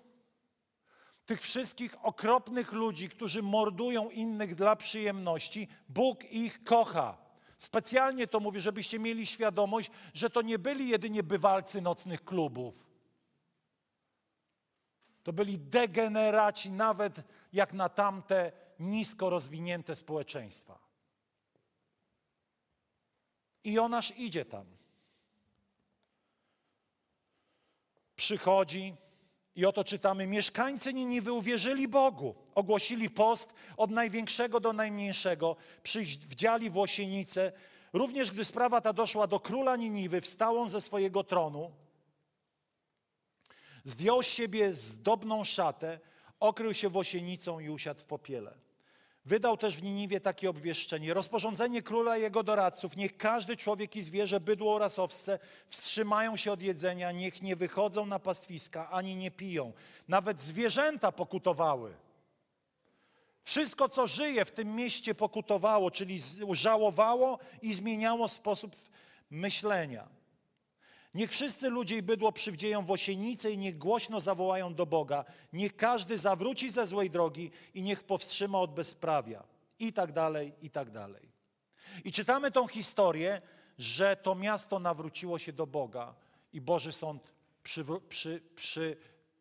[1.27, 5.69] tych wszystkich okropnych ludzi, którzy mordują innych dla przyjemności.
[5.89, 7.19] Bóg ich kocha.
[7.59, 12.87] Specjalnie to mówię, żebyście mieli świadomość, że to nie byli jedynie bywalcy nocnych klubów.
[15.23, 20.79] To byli degeneraci, nawet jak na tamte nisko rozwinięte społeczeństwa.
[23.65, 24.77] I Jonasz idzie tam.
[28.17, 28.95] Przychodzi
[29.55, 36.77] i oto czytamy: Mieszkańcy Niniwy uwierzyli Bogu, ogłosili post od największego do najmniejszego, przyjdziali w
[36.77, 37.53] łosienicę.
[37.93, 41.73] Również gdy sprawa ta doszła do króla Niniwy, wstał on ze swojego tronu
[43.87, 46.01] Zdjął z siebie zdobną szatę,
[46.41, 48.55] okrył się włosienicą i usiadł w popiele.
[49.27, 51.15] Wydał też w Niniwie takie obwieszczenie.
[51.15, 52.97] Rozporządzenie króla i jego doradców.
[52.97, 57.13] Niech każdy człowiek i zwierzę, bydło oraz owce wstrzymają się od jedzenia.
[57.13, 59.73] Niech nie wychodzą na pastwiska, ani nie piją.
[60.09, 61.95] Nawet zwierzęta pokutowały.
[63.41, 66.21] Wszystko, co żyje w tym mieście pokutowało, czyli
[66.53, 68.77] żałowało i zmieniało sposób
[69.31, 70.09] myślenia.
[71.17, 72.97] Niech wszyscy ludzie i bydło przywdzieją w
[73.51, 75.25] i niech głośno zawołają do Boga.
[75.53, 79.45] Niech każdy zawróci ze złej drogi i niech powstrzyma od bezprawia.
[79.79, 81.29] I tak dalej, i tak dalej.
[82.05, 83.43] I czytamy tą historię,
[83.79, 86.15] że to miasto nawróciło się do Boga
[86.53, 88.97] i Boży Sąd przy, przy, przy,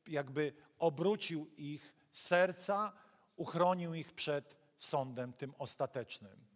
[0.08, 2.94] jakby obrócił ich serca,
[3.36, 6.55] uchronił ich przed sądem tym ostatecznym.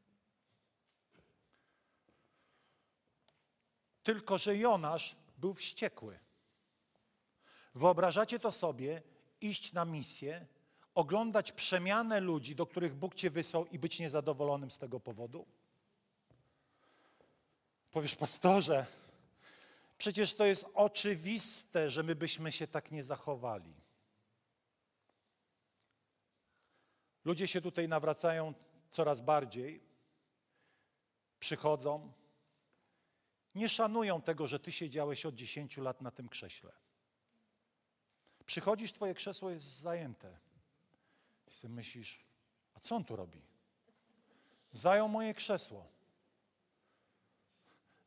[4.03, 6.19] Tylko, że Jonasz był wściekły.
[7.75, 9.01] Wyobrażacie to sobie,
[9.41, 10.45] iść na misję,
[10.95, 15.45] oglądać przemianę ludzi, do których Bóg cię wysłał i być niezadowolonym z tego powodu?
[17.91, 18.85] Powiesz, pastorze,
[19.97, 23.73] przecież to jest oczywiste, że my byśmy się tak nie zachowali.
[27.25, 28.53] Ludzie się tutaj nawracają
[28.89, 29.83] coraz bardziej,
[31.39, 32.11] przychodzą,
[33.55, 36.71] nie szanują tego, że ty siedziałeś od 10 lat na tym krześle.
[38.45, 40.37] Przychodzisz, twoje krzesło jest zajęte.
[41.47, 42.25] I sobie myślisz,
[42.73, 43.41] a co on tu robi?
[44.71, 45.87] Zajął moje krzesło.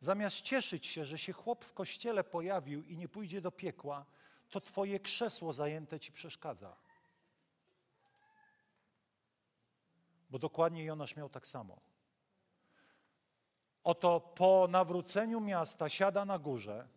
[0.00, 4.06] Zamiast cieszyć się, że się chłop w kościele pojawił i nie pójdzie do piekła,
[4.50, 6.76] to twoje krzesło zajęte ci przeszkadza.
[10.30, 11.80] Bo dokładnie Jonasz miał tak samo.
[13.84, 16.88] Oto po nawróceniu miasta siada na górze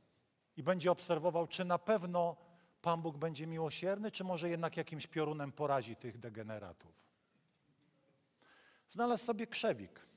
[0.58, 2.36] i będzie obserwował, czy na pewno
[2.82, 7.06] Pan Bóg będzie miłosierny, czy może jednak jakimś piorunem porazi tych degeneratów.
[8.90, 10.08] Znalazł sobie krzewik,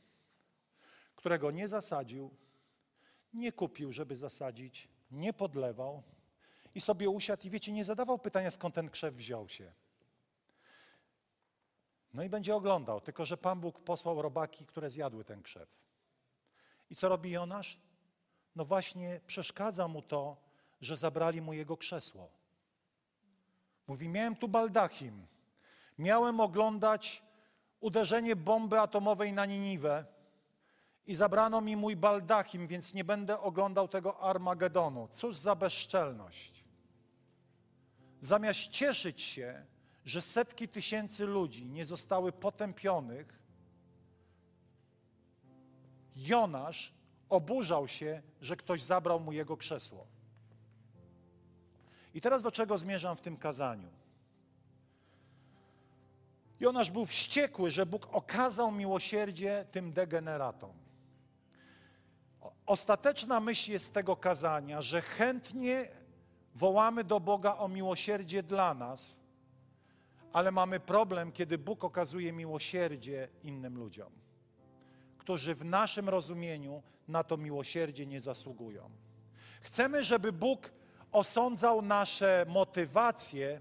[1.16, 2.30] którego nie zasadził,
[3.34, 6.02] nie kupił, żeby zasadzić, nie podlewał
[6.74, 9.72] i sobie usiadł i wiecie, nie zadawał pytania, skąd ten krzew wziął się.
[12.14, 15.68] No i będzie oglądał, tylko że Pan Bóg posłał robaki, które zjadły ten krzew.
[16.90, 17.80] I co robi Jonasz?
[18.56, 20.36] No właśnie przeszkadza mu to,
[20.80, 22.28] że zabrali mu jego krzesło.
[23.86, 25.26] Mówi, miałem tu baldachim,
[25.98, 27.22] miałem oglądać
[27.80, 30.04] uderzenie bomby atomowej na Niniwę
[31.06, 35.08] i zabrano mi mój baldachim, więc nie będę oglądał tego Armagedonu.
[35.10, 36.64] Cóż za bezczelność.
[38.20, 39.66] Zamiast cieszyć się,
[40.04, 43.42] że setki tysięcy ludzi nie zostały potępionych,
[46.26, 46.92] Jonasz
[47.28, 50.06] oburzał się, że ktoś zabrał mu jego krzesło.
[52.14, 53.88] I teraz do czego zmierzam w tym kazaniu?
[56.60, 60.72] Jonasz był wściekły, że Bóg okazał miłosierdzie tym degeneratom.
[62.66, 65.88] Ostateczna myśl jest tego kazania, że chętnie
[66.54, 69.20] wołamy do Boga o miłosierdzie dla nas,
[70.32, 74.12] ale mamy problem, kiedy Bóg okazuje miłosierdzie innym ludziom,
[75.28, 78.90] którzy w naszym rozumieniu na to miłosierdzie nie zasługują.
[79.60, 80.70] Chcemy, żeby Bóg
[81.12, 83.60] osądzał nasze motywacje.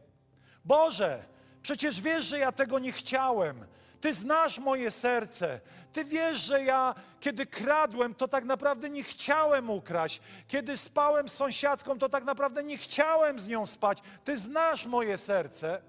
[0.65, 1.25] Boże,
[1.61, 3.65] przecież wiesz, że ja tego nie chciałem.
[4.01, 5.59] Ty znasz moje serce.
[5.93, 10.21] Ty wiesz, że ja, kiedy kradłem, to tak naprawdę nie chciałem ukraść.
[10.47, 13.99] Kiedy spałem z sąsiadką, to tak naprawdę nie chciałem z nią spać.
[14.23, 15.81] Ty znasz moje serce.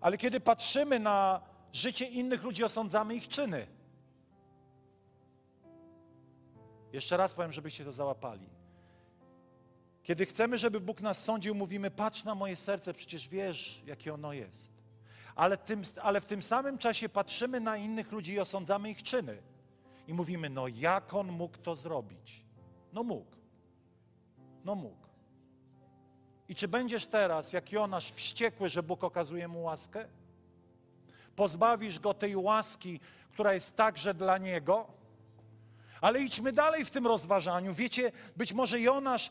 [0.00, 1.40] Ale kiedy patrzymy na
[1.72, 3.75] życie innych ludzi, osądzamy ich czyny.
[6.96, 8.48] Jeszcze raz powiem, żebyście to załapali.
[10.02, 14.32] Kiedy chcemy, żeby Bóg nas sądził, mówimy: Patrz na moje serce, przecież wiesz, jakie ono
[14.32, 14.72] jest.
[15.34, 19.42] Ale, tym, ale w tym samym czasie patrzymy na innych ludzi i osądzamy ich czyny.
[20.08, 22.44] I mówimy: No, jak on mógł to zrobić?
[22.92, 23.36] No, mógł.
[24.64, 25.06] No, mógł.
[26.48, 30.08] I czy będziesz teraz, jak Jonasz, wściekły, że Bóg okazuje mu łaskę?
[31.36, 33.00] Pozbawisz go tej łaski,
[33.32, 34.95] która jest także dla niego?
[36.06, 37.74] Ale idźmy dalej w tym rozważaniu.
[37.74, 39.30] Wiecie, być może Jonasz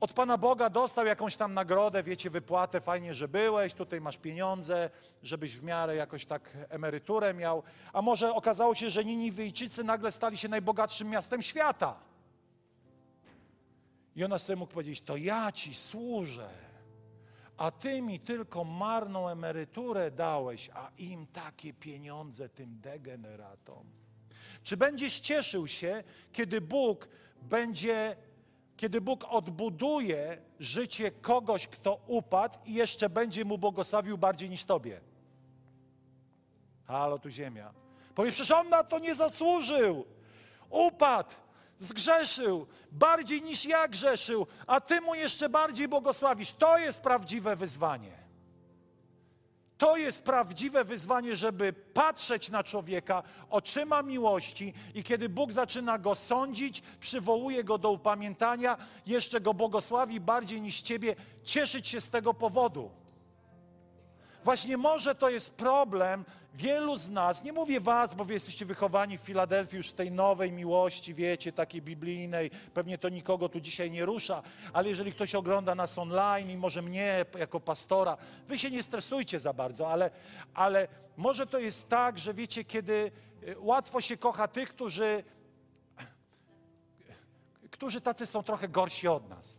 [0.00, 4.90] od Pana Boga dostał jakąś tam nagrodę, wiecie, wypłatę, fajnie, że byłeś, tutaj masz pieniądze,
[5.22, 7.62] żebyś w miarę jakoś tak emeryturę miał.
[7.92, 11.96] A może okazało się, że Niniwyjczycy nagle stali się najbogatszym miastem świata.
[14.16, 16.48] I ona sobie mógł powiedzieć, to ja Ci służę,
[17.56, 23.97] a Ty mi tylko marną emeryturę dałeś, a im takie pieniądze, tym degeneratom.
[24.68, 27.08] Czy będziesz cieszył się, kiedy Bóg
[27.42, 28.16] będzie
[28.76, 35.00] kiedy Bóg odbuduje życie kogoś, kto upadł i jeszcze będzie mu błogosławił bardziej niż tobie.
[36.86, 37.72] Halo, tu ziemia.
[38.14, 40.04] Powiesz, przecież on na to nie zasłużył.
[40.70, 41.34] Upadł,
[41.78, 46.52] zgrzeszył, bardziej niż ja grzeszył, a ty mu jeszcze bardziej błogosławisz.
[46.52, 48.27] To jest prawdziwe wyzwanie.
[49.78, 56.14] To jest prawdziwe wyzwanie, żeby patrzeć na człowieka oczyma miłości i kiedy Bóg zaczyna go
[56.14, 58.76] sądzić, przywołuje go do upamiętania,
[59.06, 62.90] jeszcze go błogosławi bardziej niż ciebie, cieszyć się z tego powodu.
[64.44, 66.24] Właśnie może to jest problem
[66.54, 70.12] wielu z nas, nie mówię was, bo wy jesteście wychowani w Filadelfii już w tej
[70.12, 74.42] nowej miłości, wiecie, takiej biblijnej, pewnie to nikogo tu dzisiaj nie rusza,
[74.72, 78.16] ale jeżeli ktoś ogląda nas online i może mnie jako pastora,
[78.48, 80.10] wy się nie stresujcie za bardzo, ale,
[80.54, 83.10] ale może to jest tak, że wiecie, kiedy
[83.48, 85.24] y, łatwo się kocha tych, którzy,
[87.70, 89.58] którzy tacy są trochę gorsi od nas,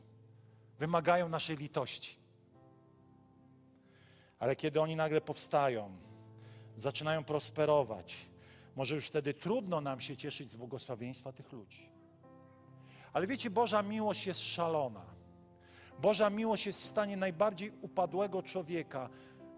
[0.80, 2.20] wymagają naszej litości.
[4.40, 6.09] Ale kiedy oni nagle powstają,
[6.82, 8.18] zaczynają prosperować,
[8.76, 11.90] może już wtedy trudno nam się cieszyć z błogosławieństwa tych ludzi.
[13.14, 15.06] Ale wiecie, Boża miłość jest szalona.
[16.02, 19.10] Boża miłość jest w stanie najbardziej upadłego człowieka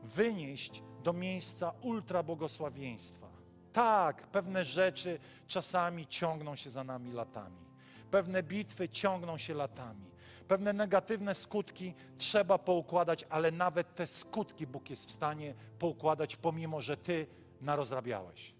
[0.03, 3.27] wynieść do miejsca ultrabłogosławieństwa.
[3.73, 7.65] Tak, pewne rzeczy czasami ciągną się za nami latami.
[8.11, 10.10] Pewne bitwy ciągną się latami.
[10.51, 16.81] Pewne negatywne skutki trzeba poukładać, ale nawet te skutki Bóg jest w stanie poukładać, pomimo
[16.81, 17.27] że Ty
[17.61, 18.55] narozrabiałeś.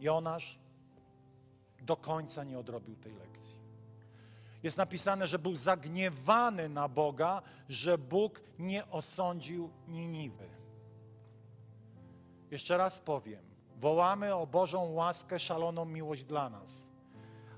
[0.00, 0.58] Jonasz
[1.80, 3.56] do końca nie odrobił tej lekcji.
[4.62, 10.48] Jest napisane, że był zagniewany na Boga, że Bóg nie osądził Niniwy.
[12.50, 13.47] Jeszcze raz powiem,
[13.80, 16.86] wołamy o Bożą łaskę, szaloną miłość dla nas.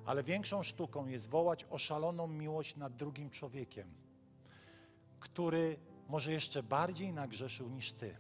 [0.07, 3.95] Ale większą sztuką jest wołać o szaloną miłość nad drugim człowiekiem,
[5.21, 5.77] który
[6.09, 8.17] może jeszcze bardziej nagrzeszył niż ty.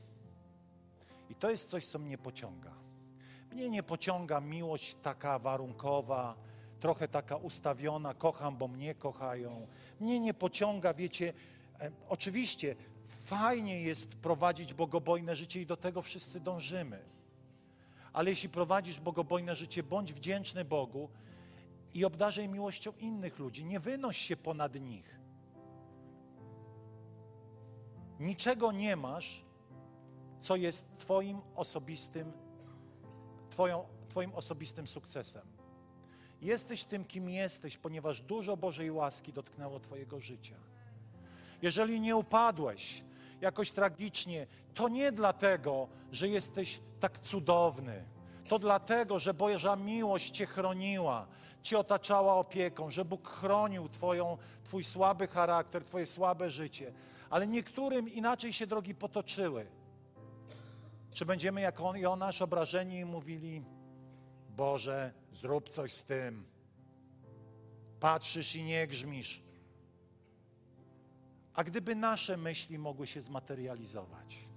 [1.30, 2.74] I to jest coś, co mnie pociąga.
[3.52, 6.36] Mnie nie pociąga miłość taka warunkowa,
[6.80, 9.66] trochę taka ustawiona, kocham, bo mnie kochają.
[10.00, 11.32] Mnie nie pociąga, wiecie,
[11.80, 17.19] e, oczywiście fajnie jest prowadzić bogobojne życie i do tego wszyscy dążymy.
[18.12, 21.08] Ale jeśli prowadzisz bogobojne życie, bądź wdzięczny Bogu
[21.94, 23.64] i obdarzaj miłością innych ludzi.
[23.64, 25.20] Nie wynoś się ponad nich.
[28.20, 29.44] niczego nie masz,
[30.38, 32.32] co jest Twoim osobistym,
[33.50, 35.46] twoją, twoim osobistym sukcesem.
[36.40, 40.56] Jesteś tym, kim jesteś, ponieważ dużo Bożej łaski dotknęło Twojego życia.
[41.62, 43.04] Jeżeli nie upadłeś
[43.40, 48.04] jakoś tragicznie, to nie dlatego, że jesteś tak cudowny.
[48.48, 51.26] To dlatego, że Boża miłość Cię chroniła,
[51.62, 56.92] Cię otaczała opieką, że Bóg chronił twoją, Twój słaby charakter, Twoje słabe życie.
[57.30, 59.66] Ale niektórym inaczej się drogi potoczyły.
[61.12, 63.62] Czy będziemy jak on, Jonasz obrażeni i mówili,
[64.48, 66.44] Boże, zrób coś z tym.
[68.00, 69.42] Patrzysz i nie grzmisz.
[71.54, 74.48] A gdyby nasze myśli mogły się zmaterializować,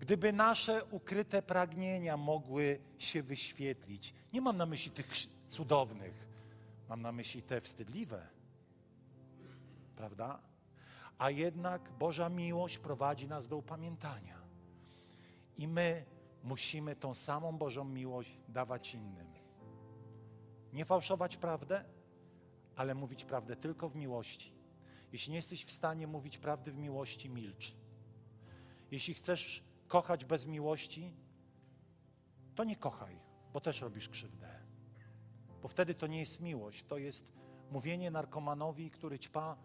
[0.00, 5.12] gdyby nasze ukryte pragnienia mogły się wyświetlić, nie mam na myśli tych
[5.46, 6.28] cudownych,
[6.88, 8.26] mam na myśli te wstydliwe,
[9.96, 10.42] prawda?
[11.18, 14.40] A jednak Boża miłość prowadzi nas do upamiętania.
[15.56, 16.04] I my
[16.44, 19.26] musimy tą samą Bożą miłość dawać innym.
[20.72, 21.84] Nie fałszować prawdę,
[22.76, 24.59] ale mówić prawdę tylko w miłości.
[25.12, 27.74] Jeśli nie jesteś w stanie mówić prawdy w miłości, milcz.
[28.90, 31.14] Jeśli chcesz kochać bez miłości,
[32.54, 33.20] to nie kochaj,
[33.52, 34.60] bo też robisz krzywdę.
[35.62, 37.32] Bo wtedy to nie jest miłość, to jest
[37.70, 39.56] mówienie narkomanowi, który ćpa,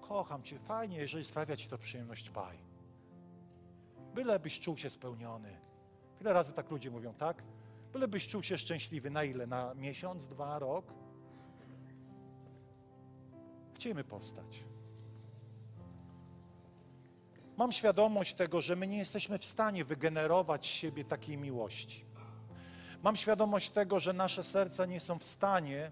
[0.00, 2.58] kocham cię, fajnie, jeżeli sprawia ci to przyjemność, paj.
[4.14, 5.60] Bylebyś czuł się spełniony.
[6.18, 7.42] Wiele razy tak ludzie mówią, tak?
[7.92, 9.10] Bylebyś czuł się szczęśliwy.
[9.10, 9.46] Na ile?
[9.46, 10.94] Na miesiąc, dwa, rok?
[13.74, 14.64] Chcemy powstać.
[17.56, 22.04] Mam świadomość tego, że my nie jesteśmy w stanie wygenerować z siebie takiej miłości.
[23.02, 25.90] Mam świadomość tego, że nasze serca nie są w stanie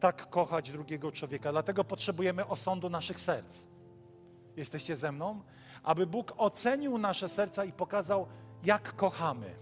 [0.00, 1.52] tak kochać drugiego człowieka.
[1.52, 3.60] Dlatego potrzebujemy osądu naszych serc.
[4.56, 5.42] Jesteście ze mną?
[5.82, 8.26] Aby Bóg ocenił nasze serca i pokazał,
[8.64, 9.54] jak kochamy.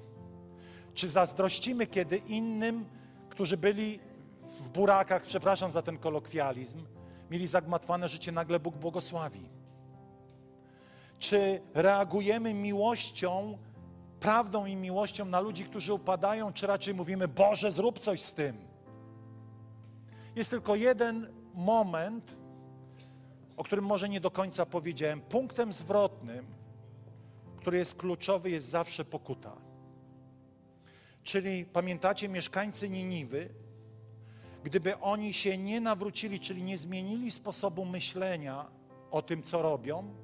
[0.94, 2.84] Czy zazdrościmy, kiedy innym,
[3.28, 4.00] którzy byli
[4.60, 6.86] w burakach, przepraszam za ten kolokwializm,
[7.30, 9.48] mieli zagmatwane życie, nagle Bóg błogosławi?
[11.24, 13.58] Czy reagujemy miłością,
[14.20, 18.56] prawdą i miłością na ludzi, którzy upadają, czy raczej mówimy, Boże, zrób coś z tym?
[20.36, 22.36] Jest tylko jeden moment,
[23.56, 25.20] o którym może nie do końca powiedziałem.
[25.20, 26.46] Punktem zwrotnym,
[27.56, 29.56] który jest kluczowy, jest zawsze pokuta.
[31.22, 33.48] Czyli pamiętacie, mieszkańcy Niniwy,
[34.64, 38.66] gdyby oni się nie nawrócili, czyli nie zmienili sposobu myślenia
[39.10, 40.23] o tym, co robią,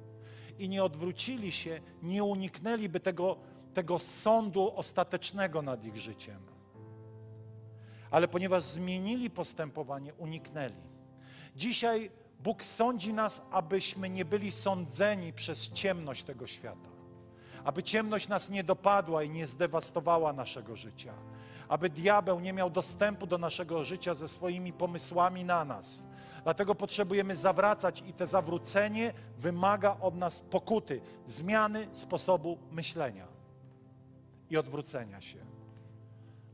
[0.61, 3.37] i nie odwrócili się, nie uniknęliby tego,
[3.73, 6.41] tego sądu ostatecznego nad ich życiem.
[8.11, 10.83] Ale ponieważ zmienili postępowanie, uniknęli.
[11.55, 16.89] Dzisiaj Bóg sądzi nas, abyśmy nie byli sądzeni przez ciemność tego świata.
[17.63, 21.13] Aby ciemność nas nie dopadła i nie zdewastowała naszego życia.
[21.67, 26.03] Aby diabeł nie miał dostępu do naszego życia ze swoimi pomysłami na nas.
[26.43, 33.27] Dlatego potrzebujemy zawracać i to zawrócenie wymaga od nas pokuty, zmiany sposobu myślenia
[34.49, 35.37] i odwrócenia się.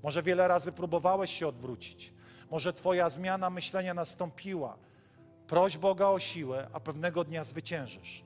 [0.03, 2.13] Może wiele razy próbowałeś się odwrócić.
[2.51, 4.77] Może Twoja zmiana myślenia nastąpiła.
[5.47, 8.23] Proś Boga o siłę, a pewnego dnia zwyciężysz.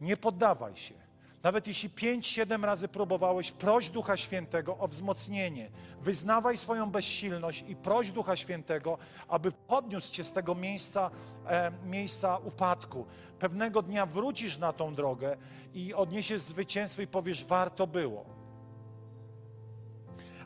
[0.00, 0.94] Nie poddawaj się.
[1.42, 5.70] Nawet jeśli pięć, siedem razy próbowałeś, proś Ducha Świętego o wzmocnienie.
[6.00, 11.10] Wyznawaj swoją bezsilność i proś Ducha Świętego, aby podniósł cię z tego miejsca,
[11.46, 13.06] e, miejsca upadku.
[13.38, 15.36] Pewnego dnia wrócisz na tą drogę
[15.74, 18.24] i odniesiesz zwycięstwo i powiesz, warto było.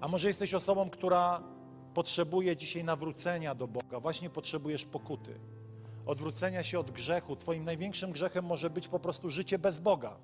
[0.01, 1.43] A może jesteś osobą, która
[1.95, 5.41] potrzebuje dzisiaj nawrócenia do Boga, właśnie potrzebujesz pokuty,
[6.07, 7.37] odwrócenia się od grzechu.
[7.37, 10.17] Twoim największym grzechem może być po prostu życie bez Boga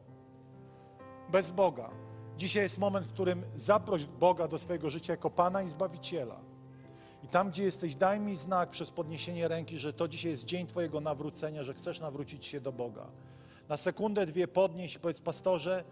[1.32, 1.90] bez Boga.
[2.36, 6.40] Dzisiaj jest moment, w którym zaproś Boga do swojego życia jako Pana i Zbawiciela.
[7.24, 10.66] I tam, gdzie jesteś, daj mi znak przez podniesienie ręki, że to dzisiaj jest dzień
[10.66, 13.06] Twojego nawrócenia, że chcesz nawrócić się do Boga.
[13.68, 15.84] Na sekundę, dwie podnieś i powiedz, pastorze,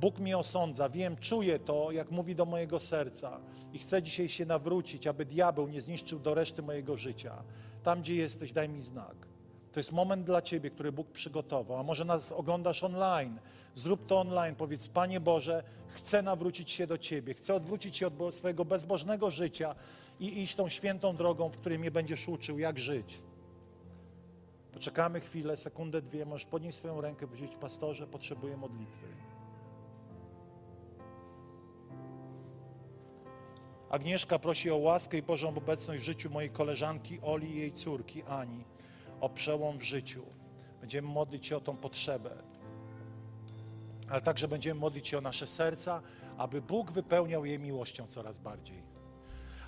[0.00, 3.40] Bóg mnie osądza, wiem, czuję to, jak mówi do mojego serca
[3.72, 7.42] i chcę dzisiaj się nawrócić, aby diabeł nie zniszczył do reszty mojego życia.
[7.82, 9.31] Tam, gdzie jesteś, daj mi znak.
[9.72, 11.78] To jest moment dla Ciebie, który Bóg przygotował.
[11.78, 13.38] A może nas oglądasz online.
[13.74, 14.54] Zrób to online.
[14.54, 17.34] Powiedz, Panie Boże, chcę nawrócić się do Ciebie.
[17.34, 19.74] Chcę odwrócić się od swojego bezbożnego życia
[20.20, 23.22] i iść tą świętą drogą, w której mnie będziesz uczył, jak żyć.
[24.72, 26.26] Poczekamy chwilę, sekundę, dwie.
[26.26, 29.06] Możesz podnieść swoją rękę i powiedzieć, pastorze, potrzebuję modlitwy.
[33.90, 38.22] Agnieszka prosi o łaskę i Bożą obecność w życiu mojej koleżanki Oli i jej córki
[38.22, 38.64] Ani
[39.22, 40.22] o przełom w życiu.
[40.80, 42.30] Będziemy modlić się o tą potrzebę.
[44.08, 46.02] ale także będziemy modlić się o nasze serca,
[46.38, 48.82] aby Bóg wypełniał je miłością coraz bardziej.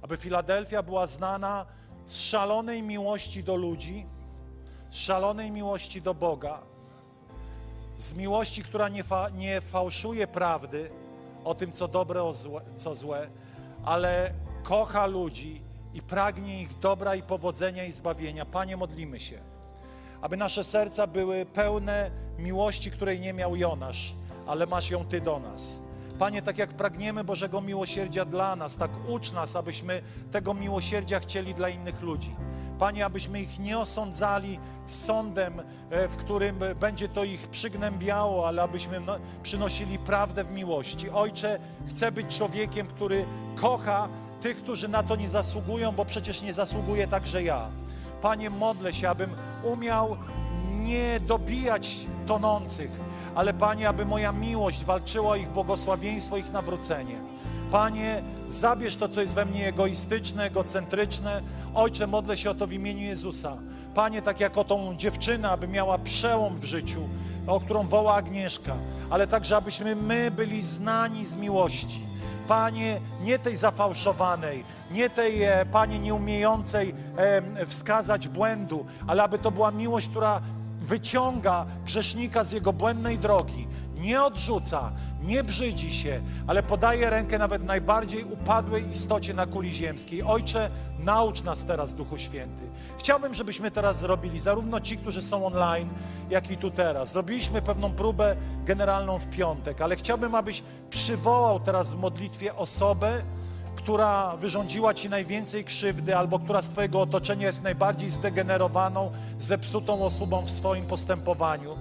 [0.02, 1.66] Aby Filadelfia była znana
[2.06, 4.06] z szalonej miłości do ludzi,
[4.88, 6.62] z szalonej miłości do Boga,
[7.98, 10.90] z miłości, która nie, fa nie fałszuje prawdy
[11.44, 13.30] o tym, co dobre, o złe, co złe,
[13.84, 15.63] ale kocha ludzi
[15.94, 18.44] i pragnie ich dobra i powodzenia i zbawienia.
[18.44, 19.38] Panie, modlimy się,
[20.20, 24.14] aby nasze serca były pełne miłości, której nie miał Jonasz,
[24.46, 25.80] ale masz ją Ty do nas.
[26.18, 31.54] Panie, tak jak pragniemy Bożego miłosierdzia dla nas, tak ucz nas, abyśmy tego miłosierdzia chcieli
[31.54, 32.34] dla innych ludzi.
[32.78, 39.00] Panie, abyśmy ich nie osądzali sądem, e, w którym będzie to ich przygnębiało, ale abyśmy
[39.00, 41.10] no, przynosili prawdę w miłości.
[41.10, 43.24] Ojcze, chcę być człowiekiem, który
[43.54, 44.08] kocha
[44.44, 47.66] tych, którzy na to nie zasługują, bo przecież nie zasługuję także ja.
[48.22, 49.30] Panie, modlę się, abym
[49.62, 50.16] umiał
[50.80, 52.90] nie dobijać tonących,
[53.34, 57.16] ale Panie, aby moja miłość walczyła o ich błogosławieństwo, ich nawrócenie.
[57.70, 61.42] Panie, zabierz to, co jest we mnie egoistyczne, egocentryczne.
[61.74, 63.56] Ojcze, modlę się o to w imieniu Jezusa.
[63.94, 67.08] Panie, tak jak o tą dziewczynę, aby miała przełom w życiu,
[67.46, 68.76] o którą woła Agnieszka,
[69.10, 72.13] ale także abyśmy my byli znani z miłości.
[72.48, 79.50] Panie, nie tej zafałszowanej, nie tej, e, Panie, nieumiejącej e, wskazać błędu, ale aby to
[79.50, 80.40] była miłość, która
[80.78, 83.66] wyciąga grzesznika z jego błędnej drogi,
[83.96, 84.92] nie odrzuca,
[85.22, 90.22] nie brzydzi się, ale podaje rękę nawet najbardziej upadłej istocie na kuli ziemskiej.
[90.22, 90.70] Ojcze,
[91.04, 92.62] naucz nas teraz, Duchu Święty.
[92.98, 95.88] Chciałbym, żebyśmy teraz zrobili, zarówno ci, którzy są online,
[96.30, 97.10] jak i tu teraz.
[97.10, 103.22] Zrobiliśmy pewną próbę generalną w piątek, ale chciałbym, abyś przywołał teraz w modlitwie osobę,
[103.76, 110.42] która wyrządziła ci najwięcej krzywdy, albo która z Twojego otoczenia jest najbardziej zdegenerowaną, zepsutą osobą
[110.42, 111.76] w swoim postępowaniu,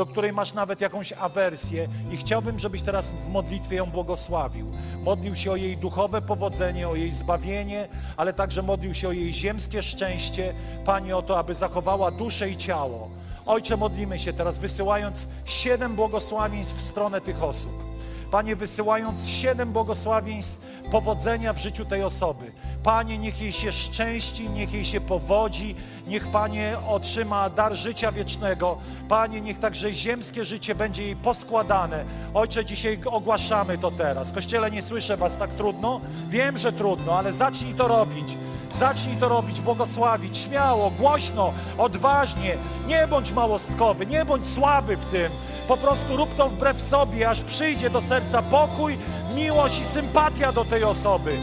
[0.00, 4.66] do której masz nawet jakąś awersję, i chciałbym, żebyś teraz w modlitwie ją błogosławił.
[5.02, 9.32] Modlił się o jej duchowe powodzenie, o jej zbawienie, ale także modlił się o jej
[9.32, 13.10] ziemskie szczęście, Panie, o to, aby zachowała duszę i ciało.
[13.46, 17.89] Ojcze, modlimy się teraz, wysyłając siedem błogosławieństw w stronę tych osób.
[18.30, 20.58] Panie, wysyłając siedem błogosławieństw
[20.90, 22.52] powodzenia w życiu tej osoby.
[22.82, 25.74] Panie, niech jej się szczęści, niech jej się powodzi,
[26.06, 28.78] niech Panie otrzyma dar życia wiecznego.
[29.08, 32.04] Panie, niech także ziemskie życie będzie jej poskładane.
[32.34, 34.32] Ojcze, dzisiaj ogłaszamy to teraz.
[34.32, 36.00] Kościele, nie słyszę Was tak trudno?
[36.28, 38.36] Wiem, że trudno, ale zacznij to robić.
[38.70, 42.56] Zacznij to robić, błogosławić, śmiało, głośno, odważnie.
[42.86, 45.32] Nie bądź małostkowy, nie bądź słaby w tym.
[45.70, 48.98] Po prostu rób to wbrew sobie, aż przyjdzie do serca pokój,
[49.34, 51.36] miłość i sympatia do tej osoby.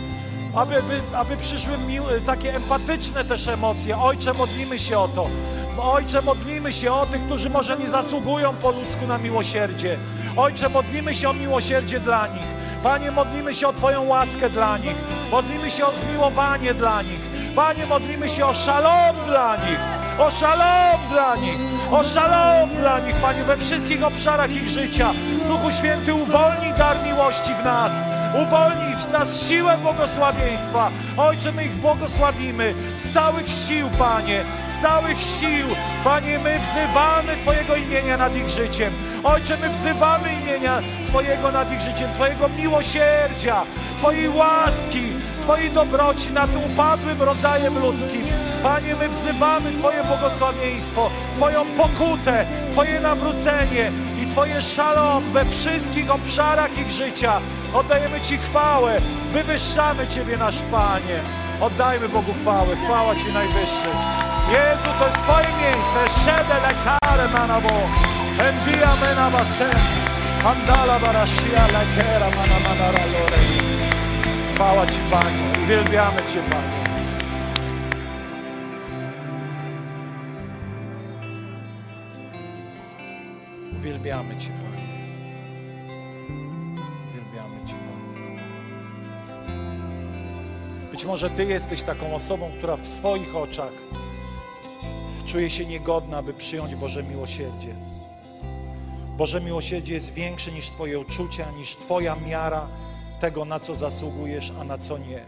[0.56, 1.74] Aby, aby, aby przyszły
[2.26, 3.98] takie empatyczne też emocje.
[3.98, 5.30] Ojcze, modlimy się o to.
[5.82, 9.98] Ojcze, modlimy się o tych, którzy może nie zasługują po ludzku na miłosierdzie.
[10.38, 12.48] Ojcze, modlimy się o miłosierdzie dla nich.
[12.84, 14.96] Panie, modlimy się o Twoją łaskę dla nich.
[15.32, 17.27] Modlimy się o zmiłowanie dla nich.
[17.58, 19.80] Panie, modlimy się o szalom dla nich.
[20.20, 21.60] O szalom dla nich.
[21.92, 25.10] O szalom dla nich, Panie, we wszystkich obszarach ich życia.
[25.48, 27.92] Duchu Święty, uwolnij dar miłości w nas.
[28.34, 30.90] Uwolnij w nas siłę błogosławieństwa.
[31.18, 35.68] Ojcze, my ich błogosławimy z całych sił, Panie, z całych sił.
[36.04, 38.94] Panie, my wzywamy Twojego imienia nad ich życiem.
[39.24, 43.64] Ojcze, my wzywamy imienia Twojego nad ich życiem, Twojego miłosierdzia,
[43.98, 45.14] Twojej łaski,
[45.48, 48.24] Twojej dobroci nad upadłym rodzajem ludzkim.
[48.64, 53.92] Panie, my wzywamy Twoje błogosławieństwo, Twoją pokutę, Twoje nawrócenie
[54.24, 57.40] i Twoje szalom we wszystkich obszarach ich życia.
[57.74, 59.02] Oddajemy Ci chwałę,
[59.34, 61.20] wywyższamy Ciebie, nasz Panie.
[61.62, 63.92] Oddajmy Bogu chwałę, chwała Ci najwyższy.
[64.52, 66.00] Jezu, to jest Twoje miejsce.
[66.24, 67.76] Szedę lekare manabo.
[68.40, 69.80] Endia mena basen.
[70.46, 73.67] Andala barashia lekera mana manara lore.
[74.58, 75.64] Chwała Ci, Panie.
[75.64, 76.84] Uwielbiamy Cię, Panie.
[83.78, 84.88] Uwielbiamy Cię, Panie.
[87.10, 88.42] Uwielbiamy Cię, Panie.
[90.92, 93.74] Być może Ty jesteś taką osobą, która w swoich oczach
[95.26, 97.76] czuje się niegodna, aby przyjąć Boże miłosierdzie.
[99.18, 102.68] Boże miłosierdzie jest większe niż Twoje uczucia, niż Twoja miara
[103.20, 105.26] tego, na co zasługujesz, a na co nie.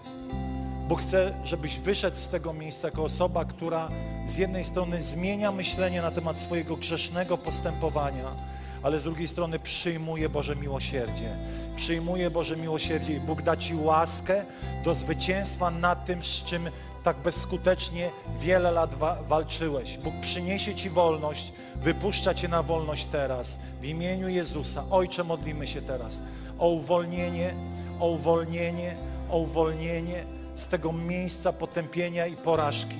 [0.87, 3.89] Bo chcę, żebyś wyszedł z tego miejsca jako osoba, która
[4.25, 8.35] z jednej strony zmienia myślenie na temat swojego grzesznego postępowania,
[8.83, 11.37] ale z drugiej strony przyjmuje Boże miłosierdzie.
[11.75, 14.45] Przyjmuje Boże miłosierdzie i Bóg da Ci łaskę
[14.83, 16.69] do zwycięstwa nad tym, z czym
[17.03, 18.09] tak bezskutecznie
[18.39, 19.97] wiele lat wa walczyłeś.
[19.97, 23.59] Bóg przyniesie Ci wolność, wypuszcza Cię na wolność teraz.
[23.81, 24.83] W imieniu Jezusa.
[24.91, 26.21] Ojcze, modlimy się teraz
[26.59, 27.53] o uwolnienie,
[27.99, 28.95] o uwolnienie,
[29.29, 30.23] o uwolnienie
[30.55, 32.97] z tego miejsca potępienia i porażki.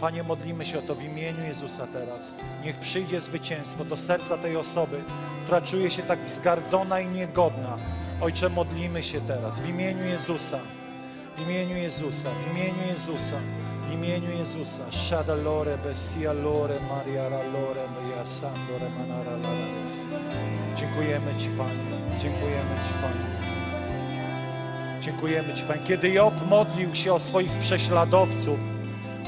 [0.00, 2.34] Panie, modlimy się o to w imieniu Jezusa teraz.
[2.64, 5.00] Niech przyjdzie zwycięstwo do serca tej osoby,
[5.44, 7.76] która czuje się tak wzgardzona i niegodna.
[8.20, 10.58] Ojcze, modlimy się teraz w imieniu Jezusa.
[11.36, 13.36] W imieniu Jezusa, w imieniu Jezusa,
[13.88, 14.82] w imieniu Jezusa.
[14.90, 20.04] Shada lore, besia lore, Maria lore, Maria sandore, manara larares.
[20.74, 22.18] Dziękujemy Ci, Panie.
[22.18, 23.45] Dziękujemy Ci, Panie.
[25.06, 25.80] Dziękujemy Ci, Panie.
[25.84, 28.58] Kiedy Job modlił się o swoich prześladowców,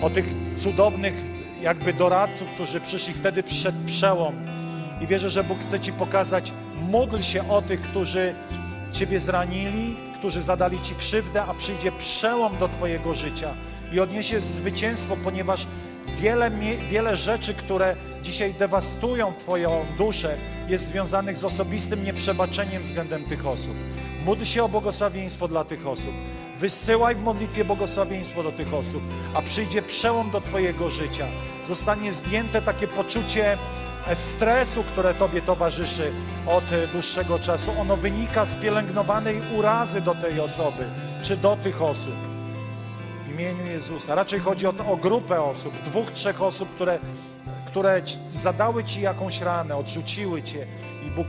[0.02, 0.24] o tych
[0.56, 1.14] cudownych
[1.62, 4.34] jakby doradców, którzy przyszli, wtedy przyszedł przełom.
[5.00, 8.34] I wierzę, że Bóg chce Ci pokazać, módl się o tych, którzy
[8.92, 13.54] Ciebie zranili, którzy zadali Ci krzywdę, a przyjdzie przełom do Twojego życia
[13.92, 15.66] i odniesie zwycięstwo, ponieważ
[16.16, 16.50] wiele,
[16.90, 20.38] wiele rzeczy, które dzisiaj dewastują Twoją duszę,
[20.68, 23.74] jest związanych z osobistym nieprzebaczeniem względem tych osób.
[24.24, 26.12] Módl się o błogosławieństwo dla tych osób.
[26.56, 29.02] Wysyłaj w modlitwie błogosławieństwo do tych osób,
[29.34, 31.26] a przyjdzie przełom do Twojego życia.
[31.64, 33.58] Zostanie zdjęte takie poczucie
[34.06, 36.12] e, stresu, które Tobie towarzyszy
[36.46, 37.70] od e, dłuższego czasu.
[37.80, 40.84] Ono wynika z pielęgnowanej urazy do tej osoby,
[41.22, 42.27] czy do tych osób.
[43.38, 44.14] Imieniu Jezusa.
[44.14, 46.98] Raczej chodzi o, o grupę osób, dwóch, trzech osób, które,
[47.66, 50.66] które zadały Ci jakąś ranę, odrzuciły Cię
[51.06, 51.26] i Bóg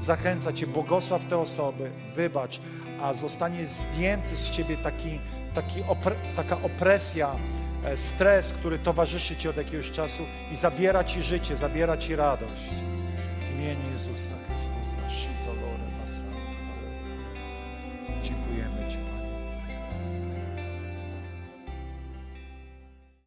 [0.00, 2.60] zachęca Cię, błogosław te osoby, wybacz,
[3.00, 5.20] a zostanie zdjęty z Ciebie taki,
[5.54, 7.36] taki opre, taka opresja,
[7.84, 12.62] e, stres, który towarzyszy Ci od jakiegoś czasu i zabiera Ci życie, zabiera Ci radość.
[13.48, 15.01] W imieniu Jezusa Chrystusa.